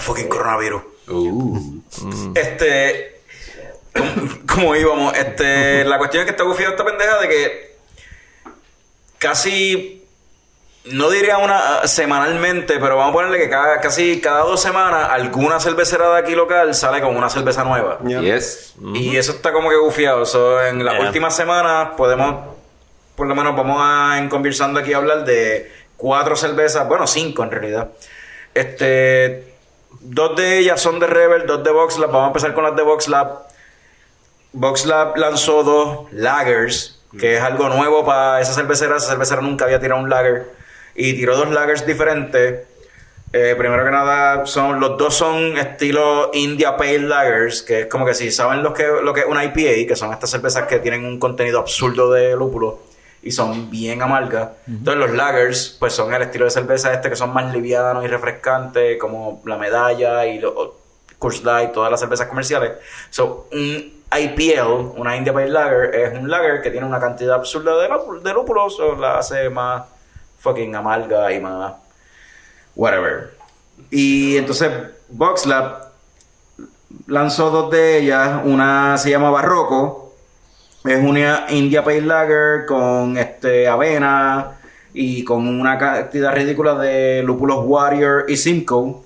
[0.00, 0.82] Fucking coronavirus.
[1.08, 1.80] Uh.
[2.34, 3.20] Este.
[3.94, 4.12] ¿Cómo,
[4.46, 5.14] cómo íbamos?
[5.16, 5.84] Este.
[5.84, 7.76] La cuestión es que está gufiado esta pendeja de que.
[9.18, 9.96] Casi.
[10.86, 15.60] No diría una semanalmente, pero vamos a ponerle que cada, casi cada dos semanas alguna
[15.60, 17.98] cervecera de aquí local sale con una cerveza nueva.
[18.02, 18.76] Yes.
[18.94, 20.24] Y eso está como que gufiado.
[20.24, 21.04] So, en las Yeah.
[21.06, 22.56] últimas semanas podemos,
[23.14, 25.70] por lo menos vamos a, en conversando aquí a hablar de
[26.00, 27.90] cuatro cervezas, bueno, cinco en realidad.
[28.54, 29.54] Este,
[30.00, 32.10] dos de ellas son de Rebel, dos de Vox Lab.
[32.10, 32.82] Vamos a empezar con las de.
[34.52, 38.96] Vox Lab lanzó dos lagers, que es algo nuevo para esa cervecera.
[38.96, 40.50] Esa cervecera nunca había tirado un lager.
[40.94, 42.66] Y tiró dos lagers diferentes.
[43.32, 48.04] Eh, primero que nada, son, los dos son estilo India Pale Lagers, que es como
[48.04, 50.80] que si saben lo que, lo que es una IPA, que son estas cervezas que
[50.80, 52.89] tienen un contenido absurdo de lúpulo
[53.22, 54.50] y son bien amargas.
[54.66, 58.08] Entonces los lagers, pues son el estilo de cerveza este que son más livianos y
[58.08, 60.54] refrescantes, como la medalla y los
[61.18, 62.72] Coors Light, todas las cervezas comerciales.
[63.10, 67.76] So, un IPL, una India Pale Lager, es un lager que tiene una cantidad absurda
[67.76, 68.34] de, de
[68.70, 69.84] so la hace más
[70.40, 71.74] fucking amarga y más
[72.74, 73.34] whatever.
[73.90, 74.70] Y entonces
[75.10, 75.90] VoxLab
[77.06, 78.40] lanzó dos de ellas.
[78.44, 80.09] Una se llama Barroco.
[80.84, 84.52] Es una India Pale Lager con este avena
[84.94, 88.96] y con una cantidad ridícula de lúpulos Warrior y Simcoe.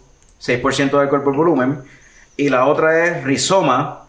[0.40, 1.82] 6% de alcohol por volumen.
[2.36, 4.04] Y la otra es Rizoma,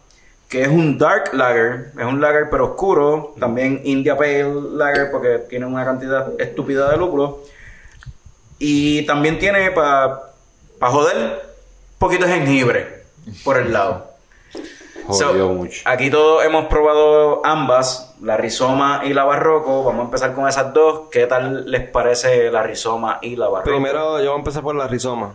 [0.47, 1.91] que es un dark lager.
[1.97, 3.33] Es un lager pero oscuro.
[3.39, 7.37] También India Pale Lager porque tiene una cantidad estúpida de lúpulos.
[8.59, 10.21] Y también tiene para
[10.79, 11.41] joder
[11.97, 13.05] poquito de jengibre
[13.43, 14.14] por el lado.
[15.11, 15.81] So, Jodió mucho.
[15.85, 19.83] Aquí todos hemos probado ambas, la rizoma y la barroco.
[19.83, 21.09] Vamos a empezar con esas dos.
[21.11, 23.69] ¿Qué tal les parece la rizoma y la barroco?
[23.69, 25.33] Primero, yo voy a empezar por la rizoma.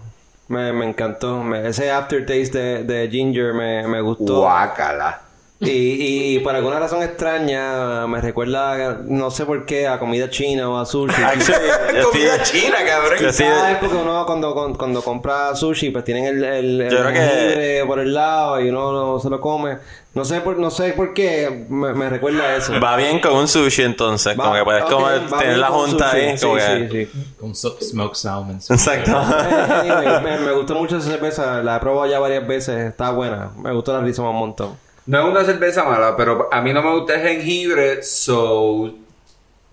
[0.48, 1.42] Me, me encantó.
[1.44, 4.40] Me- ese aftertaste de, de ginger me, me gustó.
[4.40, 5.20] Guácala.
[5.62, 10.70] Y, y por alguna razón extraña me recuerda, no sé por qué, a comida china
[10.70, 11.14] o a sushi.
[12.00, 13.18] Yo Comida sí- china, cabrón.
[13.20, 16.80] yo sí- Ah, es porque uno cuando, cuando, cuando compra sushi, pues tienen el, el,
[16.80, 19.76] el Yo creo que- jengibre por el lado y uno lo- se lo come.
[20.14, 22.72] No sé por, no sé por qué me, me recuerda a eso.
[22.80, 25.60] Va bien con un sushi entonces, Va- como que puedes ok, comer, va tener bien
[25.60, 26.20] la con junta sushi.
[26.22, 27.06] ahí, Sí, como sí, que...
[27.06, 27.34] sí.
[27.38, 28.56] Con so- smoked salmon.
[28.56, 29.10] Exacto.
[29.10, 33.10] Eh, anyway, me, me gustó mucho esa cerveza, la he probado ya varias veces, está
[33.10, 33.50] buena.
[33.62, 34.89] Me gustó la rizoma un montón.
[35.06, 38.94] No es una cerveza mala, pero a mí no me gusta el jengibre, so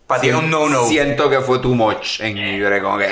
[0.08, 0.86] Para ti es un no-no.
[0.86, 3.08] Siento que fue too much en jengibre, como que...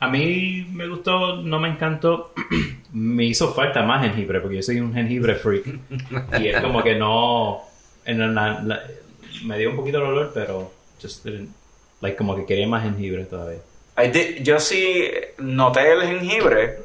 [0.00, 2.32] A mí me gustó, no me encantó.
[2.92, 5.64] me hizo falta más jengibre porque yo soy un jengibre freak.
[6.40, 7.60] y es como que no.
[8.04, 8.82] en la- la-
[9.44, 10.72] me dio un poquito el olor, pero.
[11.00, 11.50] Just didn't-
[12.00, 13.60] like, como que quería más jengibre todavía.
[13.96, 15.08] I did- yo sí
[15.38, 16.78] noté el jengibre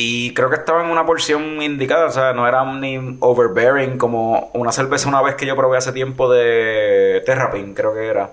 [0.00, 4.50] y creo que estaba en una porción indicada, o sea, no era ni overbearing como
[4.54, 8.30] una cerveza una vez que yo probé hace tiempo de Terrapin, creo que era,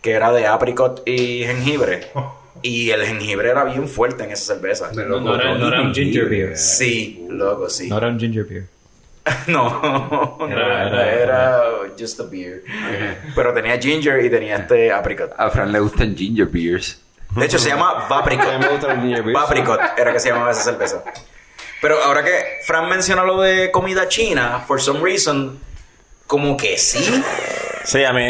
[0.00, 2.00] que era de apricot y jengibre.
[2.62, 4.90] Y el jengibre era bien fuerte en esa cerveza.
[4.94, 6.56] Me No, era, no era un ginger beer.
[6.56, 7.86] Sí, loco, sí.
[7.90, 8.64] No era un ginger beer.
[9.46, 9.68] No,
[10.40, 11.62] no Era- era, era- era
[11.98, 12.62] just a beer.
[13.34, 15.34] Pero tenía ginger y tenía este apricot.
[15.36, 16.98] A Fran le gustan ginger beers.
[17.30, 18.46] De hecho, se llama Vapricot.
[19.32, 21.02] Vapricot era que se llamaba esa cerveza.
[21.82, 25.60] Pero ahora que Fran menciona lo de comida china, for some reason,
[26.26, 27.22] como que sí.
[27.84, 28.24] Sí, a mí,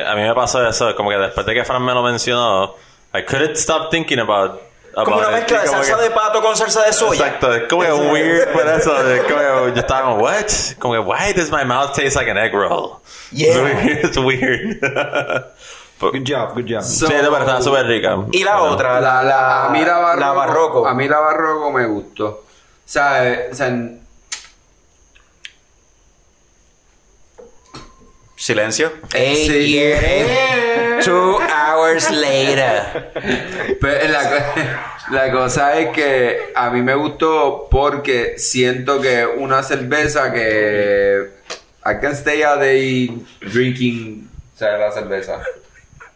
[0.00, 0.94] a mí me pasó eso.
[0.94, 2.76] Como que después de que Fran me lo mencionó,
[3.14, 4.60] I couldn't stop thinking about,
[4.94, 5.34] about Como una it.
[5.34, 7.26] mezcla de salsa que- de pato con salsa de soya.
[7.26, 8.96] Exacto, es como que weird por eso.
[9.10, 10.46] Es como que yo estaba como, what?
[10.78, 13.00] Como que, why does my mouth taste like an egg roll?
[13.32, 13.82] Yeah.
[14.04, 14.78] It's weird.
[16.10, 16.82] Good job, good job.
[16.82, 18.16] sí, de verdad, súper rica.
[18.32, 20.86] Y la otra, La, la, a mí la barroco, la barroco.
[20.88, 22.26] A mí la barroco me gustó.
[22.28, 22.44] O
[22.84, 23.70] sea, eh, o sea,
[28.36, 28.90] Silencio.
[29.12, 29.80] Sí.
[31.04, 33.12] Two hours later.
[33.80, 39.62] Pero la, co- la cosa es que a mí me gustó porque siento que una
[39.62, 41.28] cerveza que
[41.84, 45.40] I can stay a day drinking o sea, la cerveza.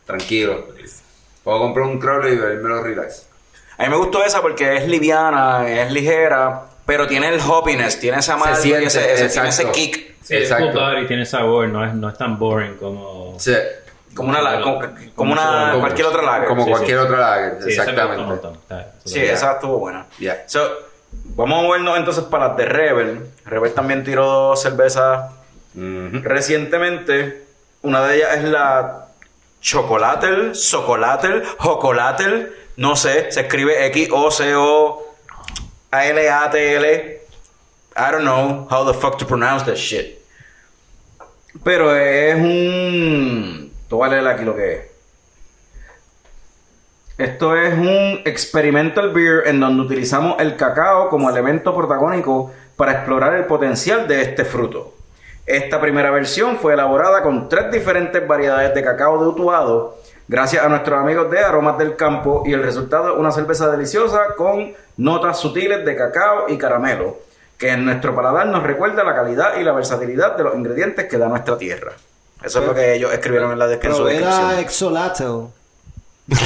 [0.07, 0.67] Tranquilo.
[1.45, 3.27] Puedo comprar un crawler y bebérmelo relax.
[3.79, 8.19] A mí me gustó esa porque es liviana, es ligera, pero tiene el hoppiness, tiene
[8.19, 10.17] esa ese- tiene ese kick.
[10.23, 10.73] Sí, es Exacto.
[10.73, 13.35] full body, tiene sabor, no es, no es tan boring como.
[13.39, 13.55] Sí,
[14.15, 14.81] Como una, la- como,
[15.15, 16.49] como una Como- cualquier otra lager.
[16.49, 17.05] como Sí, cualquier sí.
[17.05, 18.49] otra lager, Sí, exactamente.
[19.05, 20.07] Sí, esa estuvo buena.
[20.19, 20.43] Ya.
[20.47, 20.67] So,
[21.37, 23.27] vamos a movernos entonces para las de Rebel.
[23.45, 25.31] Rebel también tiró dos cervezas
[26.23, 27.45] recientemente.
[27.83, 29.06] Una de ellas es la
[29.67, 32.55] Chocolatel, Socolatel, Jocolatel.
[32.77, 34.41] No sé, se escribe X-O-C-O-A-L-A-T-L.
[37.99, 40.21] I don't know how the fuck to pronounce that shit.
[41.65, 43.73] Pero es un.
[43.89, 44.83] Te voy a leer aquí lo que es.
[47.19, 53.35] Esto es un experimental beer en donde utilizamos el cacao como elemento protagónico para explorar
[53.35, 54.95] el potencial de este fruto.
[55.47, 60.69] Esta primera versión fue elaborada con tres diferentes variedades de cacao de Utuado, gracias a
[60.69, 65.39] nuestros amigos de Aromas del Campo, y el resultado es una cerveza deliciosa con notas
[65.39, 67.19] sutiles de cacao y caramelo,
[67.57, 71.17] que en nuestro paladar nos recuerda la calidad y la versatilidad de los ingredientes que
[71.17, 71.93] da nuestra tierra.
[72.43, 74.61] Eso es lo que ellos escribieron en la descri- en su Pero era descripción.
[74.61, 75.47] Exolatel.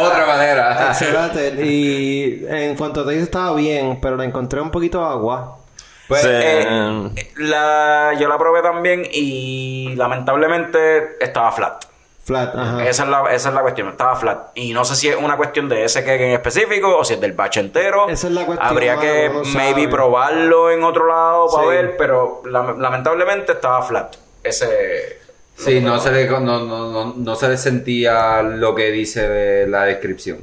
[0.00, 0.90] Otra manera.
[0.90, 1.64] Exolatel.
[1.64, 5.58] Y en cuanto te dice estaba bien, pero la encontré un poquito agua.
[6.10, 6.28] Pues, Sí.
[6.30, 11.84] Eh, la, yo la probé también y lamentablemente estaba flat.
[12.24, 12.84] Flat, ajá.
[12.86, 14.48] Esa, es la, esa es la cuestión, estaba flat.
[14.56, 17.20] Y no sé si es una cuestión de ese cake en específico o si es
[17.20, 18.08] del batch entero.
[18.08, 19.88] Esa es la cuestión, Habría mano, que maybe sabe.
[19.88, 21.68] probarlo en otro lado para Sí.
[21.70, 24.16] ver, pero lam- lamentablemente estaba flat.
[24.42, 25.20] Ese.
[25.56, 26.58] Sí, no se, le, no, no,
[26.90, 30.38] no, no se le sentía lo que dice de la descripción.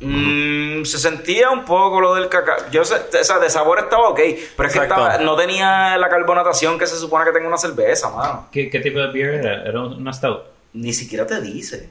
[0.00, 2.56] Mm, se sentía un poco lo del cacao.
[2.70, 4.20] Yo sé, o sea, de sabor estaba ok,
[4.56, 8.08] pero es que estaba- no tenía la carbonatación que se supone que tenga una cerveza,
[8.10, 8.48] mano.
[8.50, 9.62] ¿Qué, ¿Qué tipo de beer era?
[9.64, 10.42] ¿Era una stout?
[10.72, 11.90] Ni siquiera te dice.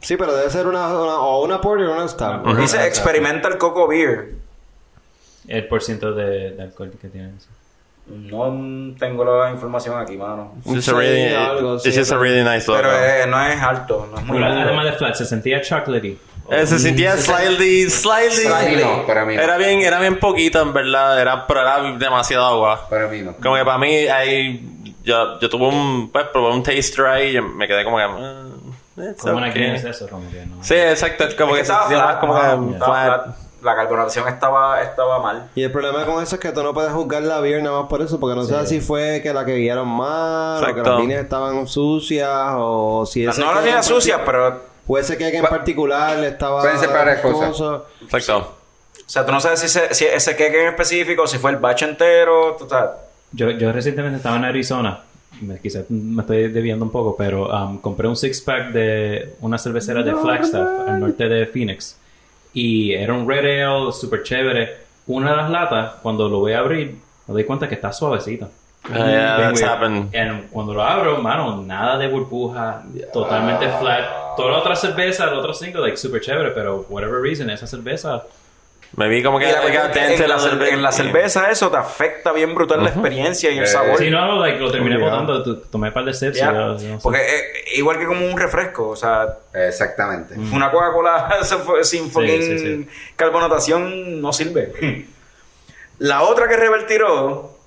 [0.00, 2.44] Sí, pero debe ser una, una- o una porter o una stout.
[2.58, 4.34] Dice experimental coco beer.
[5.48, 7.32] El por ciento de, de alcohol que tiene.
[7.38, 7.48] eso.
[8.08, 10.52] No tengo la información aquí, mano.
[10.64, 12.82] It's just a really, sí, just a really nice logo.
[12.82, 14.60] Pero eh, no es alto, no es muy alto.
[14.60, 16.18] además de flat, se sentía chocolatey.
[16.48, 18.46] Eh, se sentía slightly, slightly.
[18.76, 19.42] Mí no, para mí no.
[19.42, 22.86] Era bien, era bien poquito en verdad, era, pero era demasiado agua.
[22.88, 23.34] Para mí no.
[23.36, 27.40] Como que para mí ahí, yo, yo tuve un, pues, probé un taster ahí y
[27.40, 29.62] me quedé como que, eh, it's Como una okay.
[29.62, 30.62] Guinness eso, como que no.
[30.62, 33.24] Sí, exacto, como que Es que estaba flat, como que estaba flat.
[33.24, 33.36] flat.
[33.62, 35.50] La carbonatación estaba, estaba mal.
[35.56, 37.88] Y el problema con eso es que tú no puedes juzgar la beer nada más
[37.88, 41.00] por eso, porque no sabes si fue que la que guiaron mal, o que las
[41.00, 43.82] líneas estaban sucias, o si ese no la cake tenía en
[44.86, 44.94] pero...
[44.94, 46.62] O ese cake en particular estaba...
[46.62, 47.82] Pueden ser varias cosas.
[48.02, 48.54] Exacto.
[48.98, 51.58] O sea, tú no sabes si, se- si ese cake en específico, si fue el
[51.58, 52.90] batch entero, sabes.
[53.32, 55.00] Yo, yo recientemente estaba en Arizona.
[55.40, 59.58] Me, quizás me estoy desviando un poco, pero um, compré un six pack de una
[59.58, 61.98] cervecera de Flagstaff, al norte de Phoenix.
[62.54, 64.76] Y era un red ale súper chévere.
[65.08, 68.48] Una de las latas, cuando lo voy a abrir, me doy cuenta que está suavecita.
[68.92, 70.14] Ah, yeah, that's happened.
[70.14, 72.82] And cuando lo abro, mano, nada de burbuja,
[73.12, 74.36] totalmente flat.
[74.36, 78.22] Toda la otra cerveza, los otros cinco, like, super chévere, pero whatever reason, esa cerveza...
[78.94, 80.74] Me vi como que la en, la cerveza.
[80.74, 83.98] en la cerveza eso te afecta bien brutal la experiencia y el sabor.
[83.98, 86.98] Si no, like, lo terminé botando, tomé un par de sips no sé.
[87.02, 90.34] Porque eh, igual que como un refresco, o sea, Exactamente.
[90.52, 91.30] una Coca-Cola
[91.82, 92.88] sin fucking sí, sí.
[93.16, 95.06] carbonatación no sirve.
[95.98, 97.58] La otra que Rebel tiró,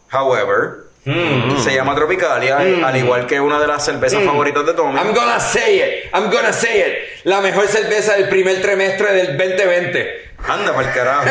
[1.05, 4.99] however, se llama Tropicalia, al igual que una de las cervezas favoritas de Tommy.
[4.99, 6.13] I'm gonna say it.
[6.13, 7.25] I'm gonna say it.
[7.25, 10.28] La mejor cerveza del primer trimestre del 2020.
[10.47, 11.25] Anda para el carajo.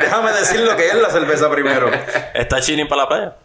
[0.00, 1.90] Déjame decir lo que es la cerveza primero.
[2.34, 3.36] Está chilling para la playa.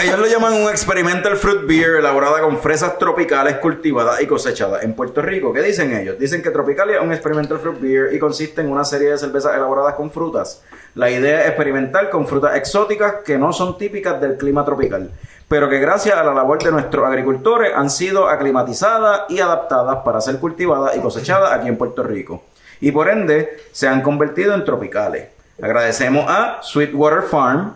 [0.00, 4.94] Ellos lo llaman un experimental fruit beer elaborada con fresas tropicales cultivadas y cosechadas en
[4.94, 5.52] Puerto Rico.
[5.52, 6.18] ¿Qué dicen ellos?
[6.18, 9.54] Dicen que Tropicalia es un experimental fruit beer y consiste en una serie de cervezas
[9.54, 10.62] elaboradas con frutas.
[10.94, 15.10] La idea es experimental con frutas exóticas que no son típicas del clima tropical,
[15.48, 20.20] pero que gracias a la labor de nuestros agricultores han sido aclimatizadas y adaptadas para
[20.20, 22.42] ser cultivadas y cosechadas aquí en Puerto Rico.
[22.80, 25.28] Y por ende se han convertido en tropicales.
[25.60, 27.72] Agradecemos a Sweetwater Farm,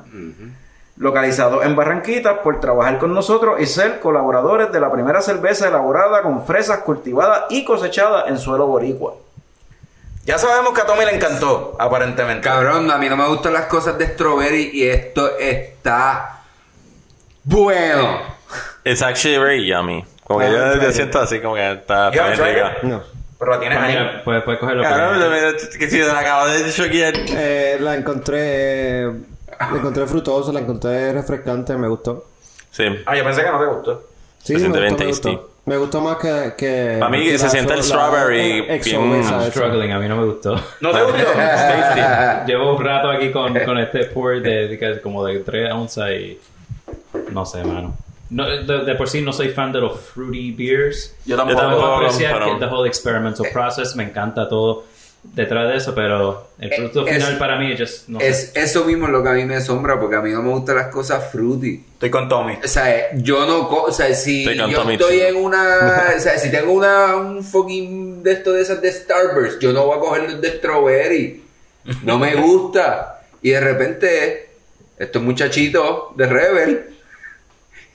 [0.99, 6.23] localizado en Barranquitas, por trabajar con nosotros y ser colaboradores de la primera cerveza elaborada
[6.23, 9.15] con fresas cultivadas y cosechadas en suelo boricua.
[10.25, 12.43] Ya sabemos que a Tommy le encantó, aparentemente.
[12.43, 16.42] Cabrón, a mí no me gustan las cosas de strawberry y esto está
[17.45, 18.21] bueno.
[18.85, 20.05] It's actually very yummy.
[20.25, 22.77] Como que yo me siento así, como que está, bien rica.
[22.83, 23.03] No.
[23.39, 24.21] Pero la tienes ahí.
[24.25, 24.83] puedes, puedes cogerlo.
[24.85, 27.15] Me- que si la acabo de choquear.
[27.17, 29.05] Eh, la encontré.
[29.05, 32.27] La encontré frutosa, la encontré refrescante, me gustó.
[32.71, 32.85] Sí.
[33.05, 34.09] Ah, yo pensé que no te gustó.
[34.39, 35.39] Sí, Se siente me bien tasty.
[35.65, 36.55] Me gustó más que.
[36.57, 39.51] que Para mí que se siente el strawberry exo bien-.
[39.51, 40.57] Struggling, a mí no me gustó.
[40.81, 41.33] ¿No te gustó?
[41.35, 42.51] Tasty.
[42.51, 46.41] Llevo un rato aquí con, con este pour de, como de 3 onzas y...
[47.33, 47.97] No sé, mano.
[48.31, 51.15] No, de, de por sí no soy fan de los fruity beers.
[51.27, 51.59] Yo tampoco.
[51.61, 54.85] Puedo tampoco, apreciar pero- que the whole experimental process, me encanta todo
[55.23, 58.29] detrás de eso, pero el producto Es- final para mí just, no sé.
[58.29, 60.77] Es eso mismo lo que a mí me asombra porque a mí no me gustan
[60.77, 61.85] las cosas fruity.
[61.93, 62.55] Estoy con Tommy.
[62.65, 66.39] O sea, yo no, o sea, si Estoy yo Tommy, estoy en una, o sea,
[66.39, 70.01] si tengo una, un fucking de esto de esas de Starburst, yo no voy a
[70.01, 71.43] coger los de strawberry.
[72.03, 73.21] No me gusta.
[73.43, 74.49] Y de repente,
[75.05, 76.87] estos muchachitos de Rebel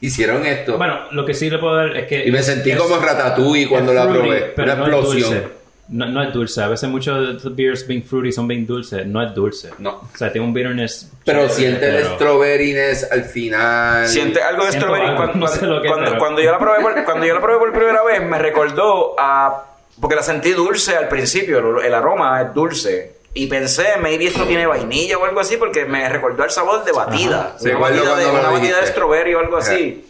[0.01, 0.77] hicieron esto.
[0.77, 2.25] Bueno, lo que sí le puedo dar es que...
[2.25, 4.53] y me sentí es- como Ratatouille cuando es la fruity, probé.
[4.55, 5.33] pero Una no es explosión.
[5.33, 5.57] dulce.
[5.89, 6.61] No, no es dulce.
[6.61, 9.05] A veces muchos de los beers bien fruity son bien dulces.
[9.07, 9.69] No es dulce.
[9.79, 9.91] No.
[10.13, 11.09] O sea, tiene un bitterness.
[11.23, 14.05] Pero siente el pero- strawberryness al final.
[14.05, 15.07] Siente algo de Siento strawberry.
[15.11, 17.33] algo, Cuando, no sé lo que, cuando, pero- cuando yo la probé por, cuando yo
[17.33, 19.63] la probé por primera vez, me recordó a.
[20.01, 23.16] Porque la sentí dulce al principio, el, el aroma es dulce.
[23.37, 26.91] Y pensé, maybe esto tiene vainilla o algo así, porque me recordó el sabor de
[26.91, 27.55] batida.
[27.59, 30.05] Sí, una igual batida, de, una batida de strawberry o algo así.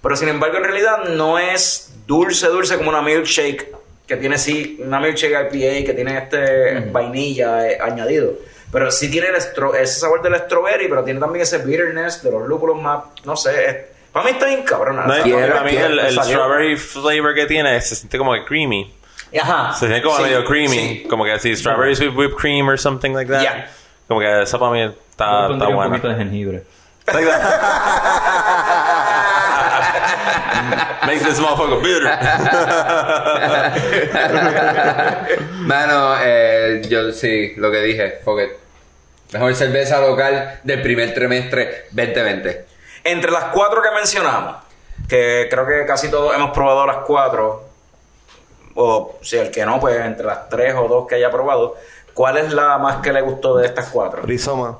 [0.00, 3.66] Pero sin embargo, en realidad no es dulce, dulce como una milkshake,
[4.06, 8.32] que tiene sí, una milkshake IPA que tiene este vainilla eh, añadido.
[8.70, 12.30] Pero sí tiene el estro- ese sabor del strawberry, pero tiene también ese bitterness de
[12.30, 13.76] los lúpulos más, no sé, es-
[14.12, 15.02] para mí está bien cabrona.
[15.02, 18.94] No, para mí el, el salió- strawberry flavor que tiene se siente como que creamy.
[19.40, 19.72] Ajá.
[19.74, 20.68] Se siente como Sí, medio creamy.
[20.78, 21.06] sí.
[21.08, 23.42] Como que si strawberries with whipped cream or something like that.
[23.42, 23.68] Yeah.
[24.06, 26.62] Como que eso para mí está, está pondría un poquito de jengibre.
[27.12, 27.42] Like that.
[31.06, 32.04] Makes this motherfucker bitter.
[35.60, 38.50] Mano, eh, yo sí, lo que dije, fuck it.
[39.32, 42.64] Mejor cerveza local del primer trimestre 2020.
[43.04, 44.56] Entre las cuatro que mencionamos,
[45.08, 47.67] que creo que casi todos hemos probado las cuatro,
[48.80, 51.76] o si el que no, pues entre las tres o dos que haya probado,
[52.14, 54.22] ¿cuál es la más que le gustó de estas cuatro?
[54.22, 54.78] Rizoma.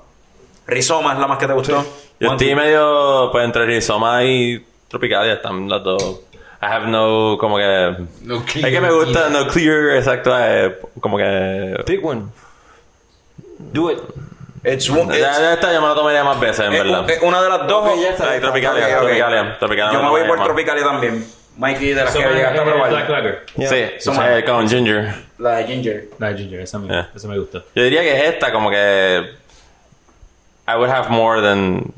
[0.66, 1.72] Rizoma es la más que te gustó.
[2.20, 2.44] Yo Juanqui.
[2.50, 6.20] estoy medio, pues entre Rizoma y Tropicalia están las dos.
[6.60, 7.96] I have no, como que...
[8.22, 11.82] No es que me gusta, no clear, exacto, eh, como que...
[11.86, 12.22] Pick one.
[13.58, 13.98] Do it.
[14.64, 17.06] It's one- Ya, it's- ya esta yo me la tomaría más veces, en verdad.
[17.22, 17.88] una de las dos.
[17.88, 18.30] Ok, ya está.
[18.30, 18.98] Ay, Tropicalia, Ok, ok.
[19.02, 19.92] Tropicalia, Tropicalia.
[19.92, 20.42] Yo me voy por.
[20.42, 21.26] Tropicalia también.
[21.58, 22.74] Mikey, de las So, que llegaste a eh, Black
[23.06, 23.10] probar.
[23.10, 23.46] Lager.
[23.56, 23.68] Yeah.
[23.68, 24.38] Sí, Soma.
[24.38, 25.12] eh, con ginger.
[25.38, 26.08] La de Ginger.
[26.18, 27.10] La ginger, esa me, Yeah.
[27.14, 27.64] esa me gustó.
[27.74, 29.28] Yo diría que es esta, como que...
[30.68, 31.92] I would have more than...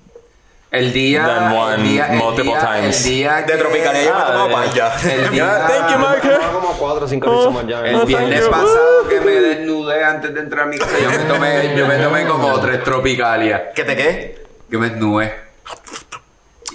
[0.70, 1.26] El día.
[1.26, 3.04] Than one el día, el multiple día- times.
[3.04, 4.92] El día De que- Tropicalia yo me Ah, tomo de- paya.
[5.12, 6.44] El día, Thank you, Mike.
[6.52, 7.80] Como cuatro o cinco rizomas ya.
[7.84, 11.74] El viernes pasado que me desnudé antes de entrar a mi casa, yo me tomé,
[11.76, 13.72] yo me tomé como tres Tropicalia.
[13.74, 14.44] ¿Qué te qué?
[14.70, 15.34] Yo me desnudé.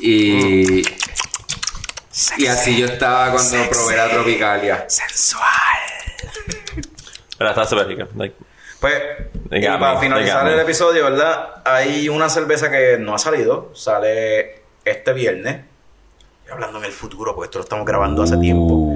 [0.01, 0.81] Y.
[2.37, 4.85] Y así yo estaba cuando probé la Tropicalia.
[4.87, 5.45] Sensual.
[7.37, 8.07] Pero está súper rica.
[8.15, 8.35] Like,
[8.79, 8.93] Pues,
[9.51, 11.61] y para me, finalizar el episodio, ¿verdad?
[11.65, 15.61] Hay una cerveza que no ha salido, sale este viernes.
[16.39, 18.93] Estoy hablando en el futuro, porque esto lo estamos grabando hace tiempo.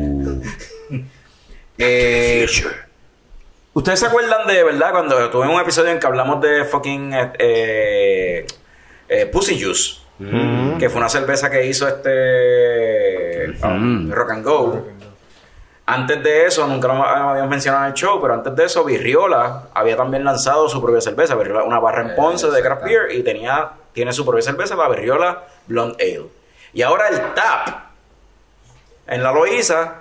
[1.82, 2.46] Eh,
[3.72, 7.32] ¿Ustedes se acuerdan de, verdad, cuando tuve un episodio en que hablamos de fucking eh,
[7.40, 8.48] eh,
[9.08, 10.02] eh, Pussy Juice?
[10.20, 14.86] Que fue una cerveza que hizo este um, Rock and Go.
[15.86, 19.70] Antes de eso, nunca lo habíamos mencionado en el show, pero antes de eso, Virriola
[19.74, 21.36] había también lanzado su propia cerveza.
[21.36, 24.88] Virriola, una barra en Ponce de craft beer y tenía, tiene su propia cerveza, la
[24.90, 26.28] Virriola Blonde Ale.
[26.74, 27.70] Y ahora el TAP,
[29.08, 29.96] en la Loíza,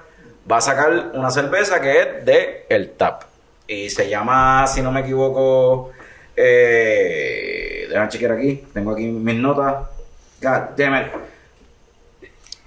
[0.51, 3.23] va a sacar una cerveza que es de el TAP.
[3.66, 5.93] Y se llama, si no me equivoco,
[6.37, 9.87] eh, déjame chequear aquí, tengo aquí mis notas.
[10.41, 11.12] God damn it.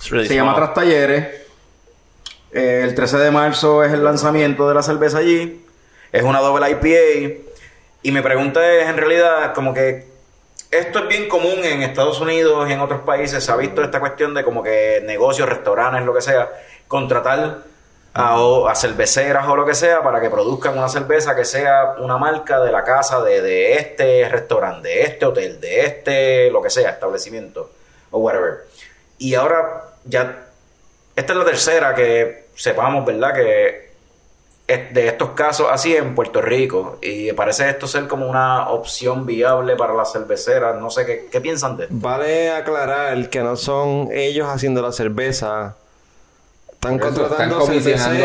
[0.10, 0.56] Really Se llama.
[0.56, 1.42] Tras Talleres.
[2.52, 5.66] Eh, el 13 de marzo es el lanzamiento de la cerveza allí.
[6.12, 7.42] Es una doble IPA.
[8.04, 10.06] Y mi pregunta es, en realidad, como que
[10.70, 13.44] esto es bien común en Estados Unidos y en otros países.
[13.44, 16.50] Se ha visto esta cuestión de como que negocios, restaurantes, lo que sea,
[16.88, 17.71] contratar
[18.14, 18.36] a,
[18.70, 22.60] a cerveceras o lo que sea para que produzcan una cerveza que sea una marca
[22.60, 26.90] de la casa de, de este restaurante, de este hotel, de este, lo que sea,
[26.90, 27.72] establecimiento
[28.12, 28.66] o whatever.
[29.18, 30.46] Y ahora ya,
[31.16, 33.34] esta es la tercera que sepamos, ¿verdad?
[33.34, 33.92] Que
[34.68, 36.98] es de estos casos así en Puerto Rico.
[37.02, 40.80] Y parece esto ser como una opción viable para las cerveceras.
[40.80, 41.96] No sé, ¿qué, qué piensan de esto?
[41.98, 45.76] Vale aclarar que no son ellos haciendo la cerveza.
[46.84, 47.68] Están Por eso, contratando están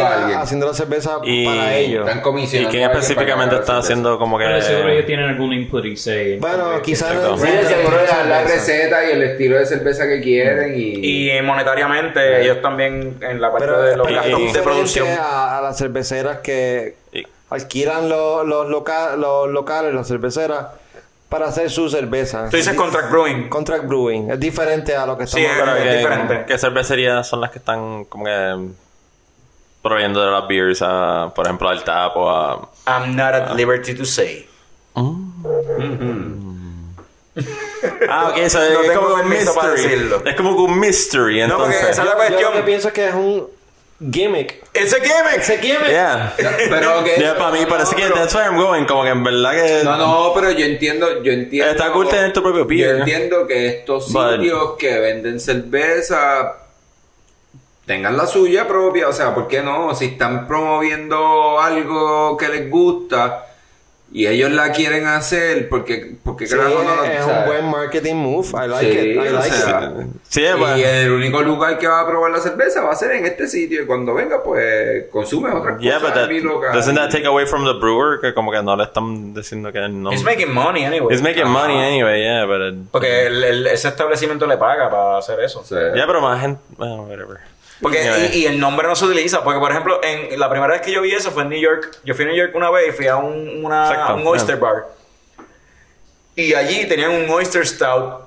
[0.07, 0.39] a alguien.
[0.39, 2.07] haciendo la cerveza Y- para ellos.
[2.07, 2.71] Están ¿Y comisionando.
[2.71, 4.45] quién a alguien específicamente está la haciendo como que...
[4.47, 6.39] Pero seguro ellos tienen algún input y say.
[6.39, 7.13] Bueno, quizás.
[7.39, 11.35] Sí, seguro dan la receta y el estilo de cerveza que quieren y...
[11.37, 15.09] Y monetariamente, ellos también en la parte Pero, de los gastos es de producción.
[15.21, 20.69] A, a las cerveceras que Y- alquilan los, los, loca- los locales, las cerveceras,
[21.29, 22.49] para hacer su cerveza.
[22.51, 23.49] Tú dices contract brewing.
[23.49, 24.31] Contract brewing.
[24.31, 26.45] Es diferente a lo que Sí, estamos Pero es ¿qué- diferente.
[26.47, 28.69] ¿Qué cervecerías son las que están como que
[29.83, 32.69] proveyendo de las beers a, por ejemplo, al tap o a...
[32.87, 34.49] I'm not at liberty to say.
[38.09, 39.83] Ah, ok, eso No es tengo como un para mystery.
[39.83, 40.23] decirlo.
[40.25, 41.91] Es como un mystery, No, porque entonces.
[41.91, 42.65] esa es la Yo lo que cuestión.
[42.65, 43.47] pienso es que es un
[44.01, 44.63] gimmick.
[44.75, 45.39] It's a gimmick.
[45.41, 45.89] Ese gimmick.
[45.89, 46.35] Yeah.
[46.37, 47.13] Pero que...
[47.39, 49.85] Para mí parece No, que pero- that's where I'm going, como que en verdad que...
[49.85, 51.71] No, no, pero yo entiendo, yo entiendo...
[51.71, 52.97] Está cool tener tu propio Yo beer.
[53.01, 56.57] entiendo que estos But- sitios que venden cerveza
[57.87, 59.95] tengan la suya propia, o sea, ¿por qué no?
[59.95, 63.47] Si están promoviendo algo que les gusta
[64.17, 67.65] y ellos la quieren hacer, porque porque Sí, carajo no es o sea, un buen
[67.71, 68.47] marketing move.
[68.49, 69.17] I like Sí, it.
[69.17, 70.07] I like sea, it.
[70.29, 73.27] Sí, y el único lugar que va a probar la cerveza va a ser en
[73.27, 76.73] este sitio y cuando venga pues consume otra yeah, cosa but that, en mi local.
[76.73, 78.19] doesn't that take away from the brewer?
[78.21, 80.11] Que como que no le están diciendo que no...
[80.11, 81.15] He's making money anyway.
[81.15, 82.61] He's making money anyway, yeah, but...
[82.73, 85.63] it- Porque el- el- ese establecimiento le paga para hacer eso.
[85.95, 86.61] Ya, pero más gente...
[86.79, 87.37] Bueno, whatever.
[87.83, 88.31] Porque, Anyway.
[88.33, 89.43] y, y el nombre no se utiliza.
[89.45, 91.99] Porque, por ejemplo, en la primera vez que yo vi eso fue en New York.
[92.05, 94.27] Yo fui a New York una vez y fui a un, una- Exacto, a un
[94.27, 94.87] oyster bar.
[96.35, 98.25] Y allí tenían un oyster stout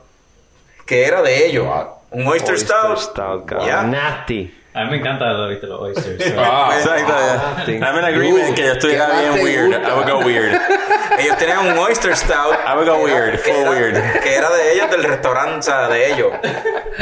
[0.86, 1.68] que era de ellos.
[2.12, 2.58] Un oyster, Oyster
[2.97, 2.97] stout.
[2.97, 3.52] stout.
[3.86, 4.56] Nasty.
[4.74, 5.68] A mí me encanta lo ¿viste?
[5.68, 6.24] los oysters.
[6.24, 7.64] so- Ah, Exacto, ah.
[7.68, 9.68] I'm in agreement Uh, que yo estuviera ¿qué más bien weird.
[9.74, 9.89] gusta?
[9.89, 10.62] I would go weird.
[11.20, 12.54] Ellos tenían un oyster stout.
[12.66, 14.20] I would go que era- weird, que full era- weird.
[14.24, 16.32] Que era de ellos, del restaurante, o sea, de ellos.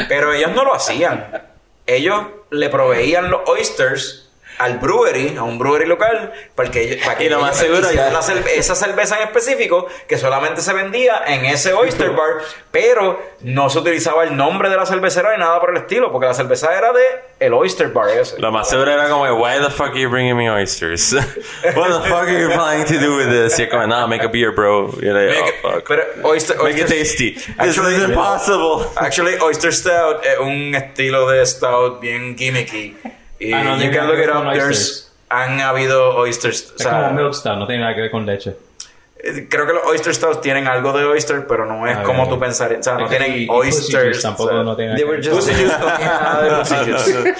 [0.09, 1.25] Pero ellos no lo hacían.
[1.87, 4.26] Ellos le proveían los oysters
[4.59, 7.91] al brewery, a un brewery local, para que, ellos- para que Y lo más seguro
[7.91, 12.41] ya- cerve- esa cerveza en específico que solamente se vendía en ese oyster bar,
[12.71, 16.27] pero no se utilizaba el nombre de la cervecera ni nada por el estilo, porque
[16.27, 17.03] la cerveza era de
[17.39, 18.39] el oyster bar ese.
[18.39, 21.13] Lo más seguro era como, why the fuck are you bringing me oysters?
[21.75, 23.59] What the fuck are you planning to do with this?
[23.59, 24.89] Y es como, nah, make a beer, bro.
[25.01, 25.87] Era, Make it- oh, fuck.
[25.87, 27.31] pero oyster, Make it tasty.
[27.33, 28.87] This Actually- is impossible.
[28.95, 32.95] Actually, Oyster Stout es un estilo de stout bien gimmicky.
[33.39, 34.43] Y Ah, no you can look it up.
[34.51, 35.11] There's, oysters.
[35.29, 36.71] han habido oysters.
[36.71, 38.55] O Es sea, como milk stout, no tiene nada que ver con leche.
[39.19, 42.19] eh, creo que los Oyster Stouts tienen algo de oyster, pero no es Ah, como
[42.23, 42.29] bien.
[42.35, 42.79] tú pensarías.
[42.81, 44.05] O sea, no y- tienen y oysters.
[44.05, 47.35] Juice tampoco o sea, no tiene They were just- nada de.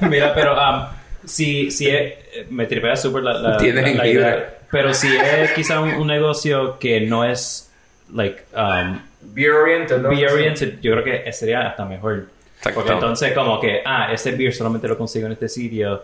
[0.08, 0.86] Mira, pero um,
[1.24, 2.14] si, si es,
[2.50, 3.58] me tripea súper la, la, la-
[3.94, 4.54] la idea.
[4.70, 7.70] Pero si es quizá un, un negocio que no es
[8.12, 9.98] like um, Beer oriented.
[9.98, 10.10] ¿no?
[10.10, 12.26] beer oriented, yo creo que sería hasta mejor.
[12.58, 12.80] Exacto.
[12.80, 16.02] Porque entonces como que, ah, ese beer solamente lo consigo en este sitio,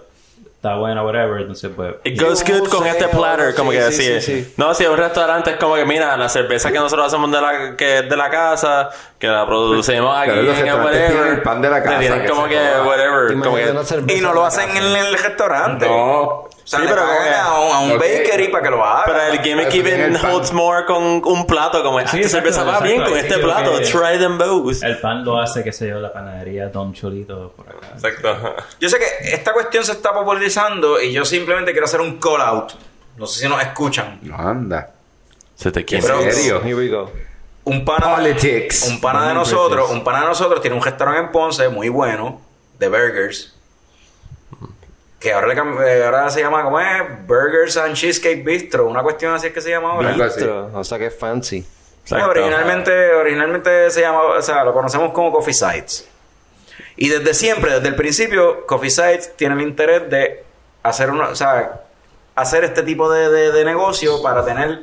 [0.65, 1.97] está bueno, whatever, entonces pues...
[2.05, 4.21] It goes Yo good con sé, este platter, sí, como que sí, así.
[4.21, 4.55] sí, sí.
[4.57, 7.41] No, si es un restaurante es como que mira, la cerveza que nosotros hacemos de
[7.41, 8.89] la que es de la casa,
[9.27, 11.43] que la producimos aquí Claro, en el whatever.
[11.43, 12.57] pan de la te casa, tienen que como que
[12.87, 13.57] whatever, Te como
[14.07, 15.87] que Y no lo hacen en el restaurante.
[15.87, 16.23] No.
[16.23, 17.99] O sea, Sí, le pero pagan a un, a un Ok.
[17.99, 19.03] bakery para que lo haga.
[19.05, 22.71] Pero el gimmick even holds more con un plato como Sí, esta exacto, cerveza va
[22.79, 22.85] exacto.
[22.89, 23.81] bien con Sí, este plato.
[23.83, 24.83] Try them both.
[24.83, 27.89] El pan lo hace, qué sé yo, la panadería Don Cholito por acá.
[27.95, 28.57] Exacto.
[28.81, 32.41] Yo sé que esta cuestión se está popularizando y yo simplemente quiero hacer un call
[32.41, 32.73] out.
[33.19, 34.21] No sé si nos escuchan.
[34.23, 34.91] No, anda.
[35.55, 36.07] Se te quiere.
[36.07, 36.63] ¿En serio?
[36.65, 37.11] Here we go.
[37.67, 38.89] Un pana, Politics.
[38.89, 42.41] un pana de nosotros, un pana de nosotros tiene un restaurante en Ponce muy bueno
[42.79, 43.55] de burgers.
[45.19, 47.27] Que ahora, le eh, ahora se llama, ¿cómo es?
[47.27, 48.87] Burgers and Cheesecake Bistro.
[48.87, 50.13] Una cuestión así es que se llama ahora.
[50.13, 51.67] Bistro, O sea que es fancy.
[52.11, 56.07] Originalmente, originalmente se llama, o sea, lo conocemos como Coffee Sites.
[56.97, 60.45] Y desde siempre, desde el principio, Coffee Sites tiene el interés de
[60.83, 61.81] hacer una, o sea,
[62.35, 64.83] hacer este tipo de, de- de negocio para tener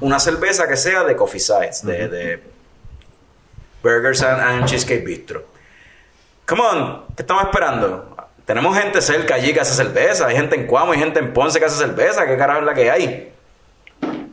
[0.00, 2.42] una cerveza que sea de Coffee Sites, de, de
[3.82, 5.44] Burgers and, and Cheesecake Bistro.
[6.46, 8.16] Come on, ¿qué estamos esperando?
[8.44, 11.58] Tenemos gente cerca allí que hace cerveza, hay gente en Cuamo, hay gente en Ponce
[11.58, 13.32] que hace cerveza, ¿qué carajo es la que hay?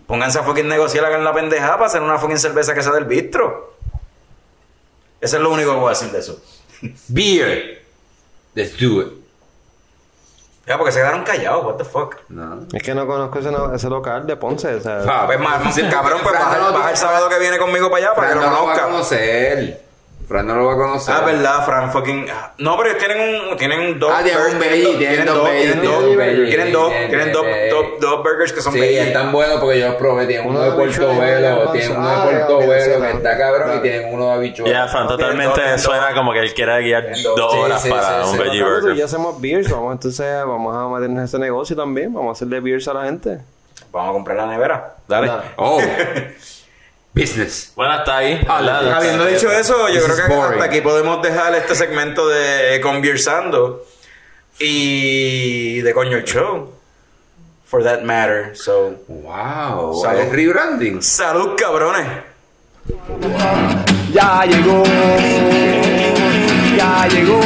[0.08, 3.06] Pónganse a fucking negociar hagan la pendejada para hacer una fucking cerveza que sea del
[3.06, 3.76] bistro.
[5.20, 6.42] Eso es lo único que voy a decir de eso.
[7.08, 7.84] Beer.
[8.54, 9.25] Let's do it.
[10.68, 12.16] Ya, porque se quedaron callados, what the fuck.
[12.30, 12.62] No.
[12.74, 14.74] Es que no conozco ese, no- ese local de Ponce.
[14.76, 15.62] O sea, Ah, Pues más,
[15.92, 18.48] cabrón, pues baja, no el sábado que viene conmigo para allá para que no lo
[18.48, 18.86] lo va a conozca.
[18.88, 19.85] conocer.
[20.28, 21.14] Fran no lo va a conocer.
[21.16, 22.26] Ah, verdad, Fran fucking.
[22.58, 24.12] No, pero ellos tienen un, tienen dos.
[24.14, 28.52] Ah, tienen un burgers, veggie, tienen dos veggie, tienen dos, tienen dos, tienen dos, burgers
[28.54, 29.02] que son Sí, veggie.
[29.08, 30.26] están buenos porque yo los probé.
[30.26, 31.72] Tienen uno, de de tienen uno de Velo
[32.96, 34.72] sí, que está cabrón y tienen uno de habichuela.
[34.72, 37.04] Ya, Fran, totalmente suena como que él quiere guiar
[37.36, 37.52] dos.
[37.52, 38.44] Sí, horas sí, para sí, un sí.
[38.46, 38.96] Nosotros burger.
[38.96, 42.60] ya hacemos beers, vamos entonces vamos a meternos en ese negocio también, vamos a hacerle
[42.60, 43.40] beers a la gente.
[43.92, 44.96] Vamos a comprar la nevera.
[45.08, 45.32] Dale.
[45.58, 45.80] Oh.
[47.16, 47.72] Business.
[47.76, 48.42] Bueno, hasta ahí.
[48.48, 48.94] Ah.
[48.98, 50.54] Habiendo dicho eso, yo This creo que boring.
[50.60, 53.86] hasta aquí podemos dejar este segmento de Conversando
[54.60, 56.74] y de Coño el Show.
[57.68, 58.56] For that matter.
[58.56, 60.02] So, Wow.
[60.02, 60.20] Salud.
[60.22, 61.02] ¿Es rebranding?
[61.02, 62.06] salud, cabrones.
[64.14, 64.84] Ya llegó,
[66.78, 67.40] ya llegó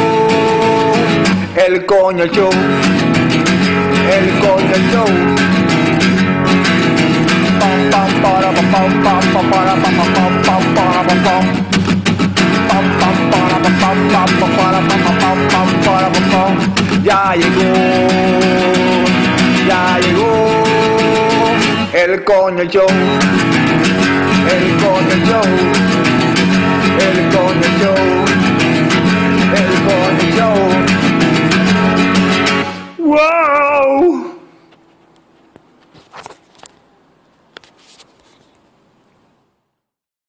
[1.55, 2.49] el coño show,
[4.11, 5.48] el coño show.
[17.03, 17.63] Ya llegó,
[19.67, 20.59] ya llegó
[21.93, 22.87] el coño show,
[24.47, 25.49] el coño show,
[26.99, 28.03] el coño show,
[29.55, 30.59] el coño show.
[32.97, 34.18] ¡Wow!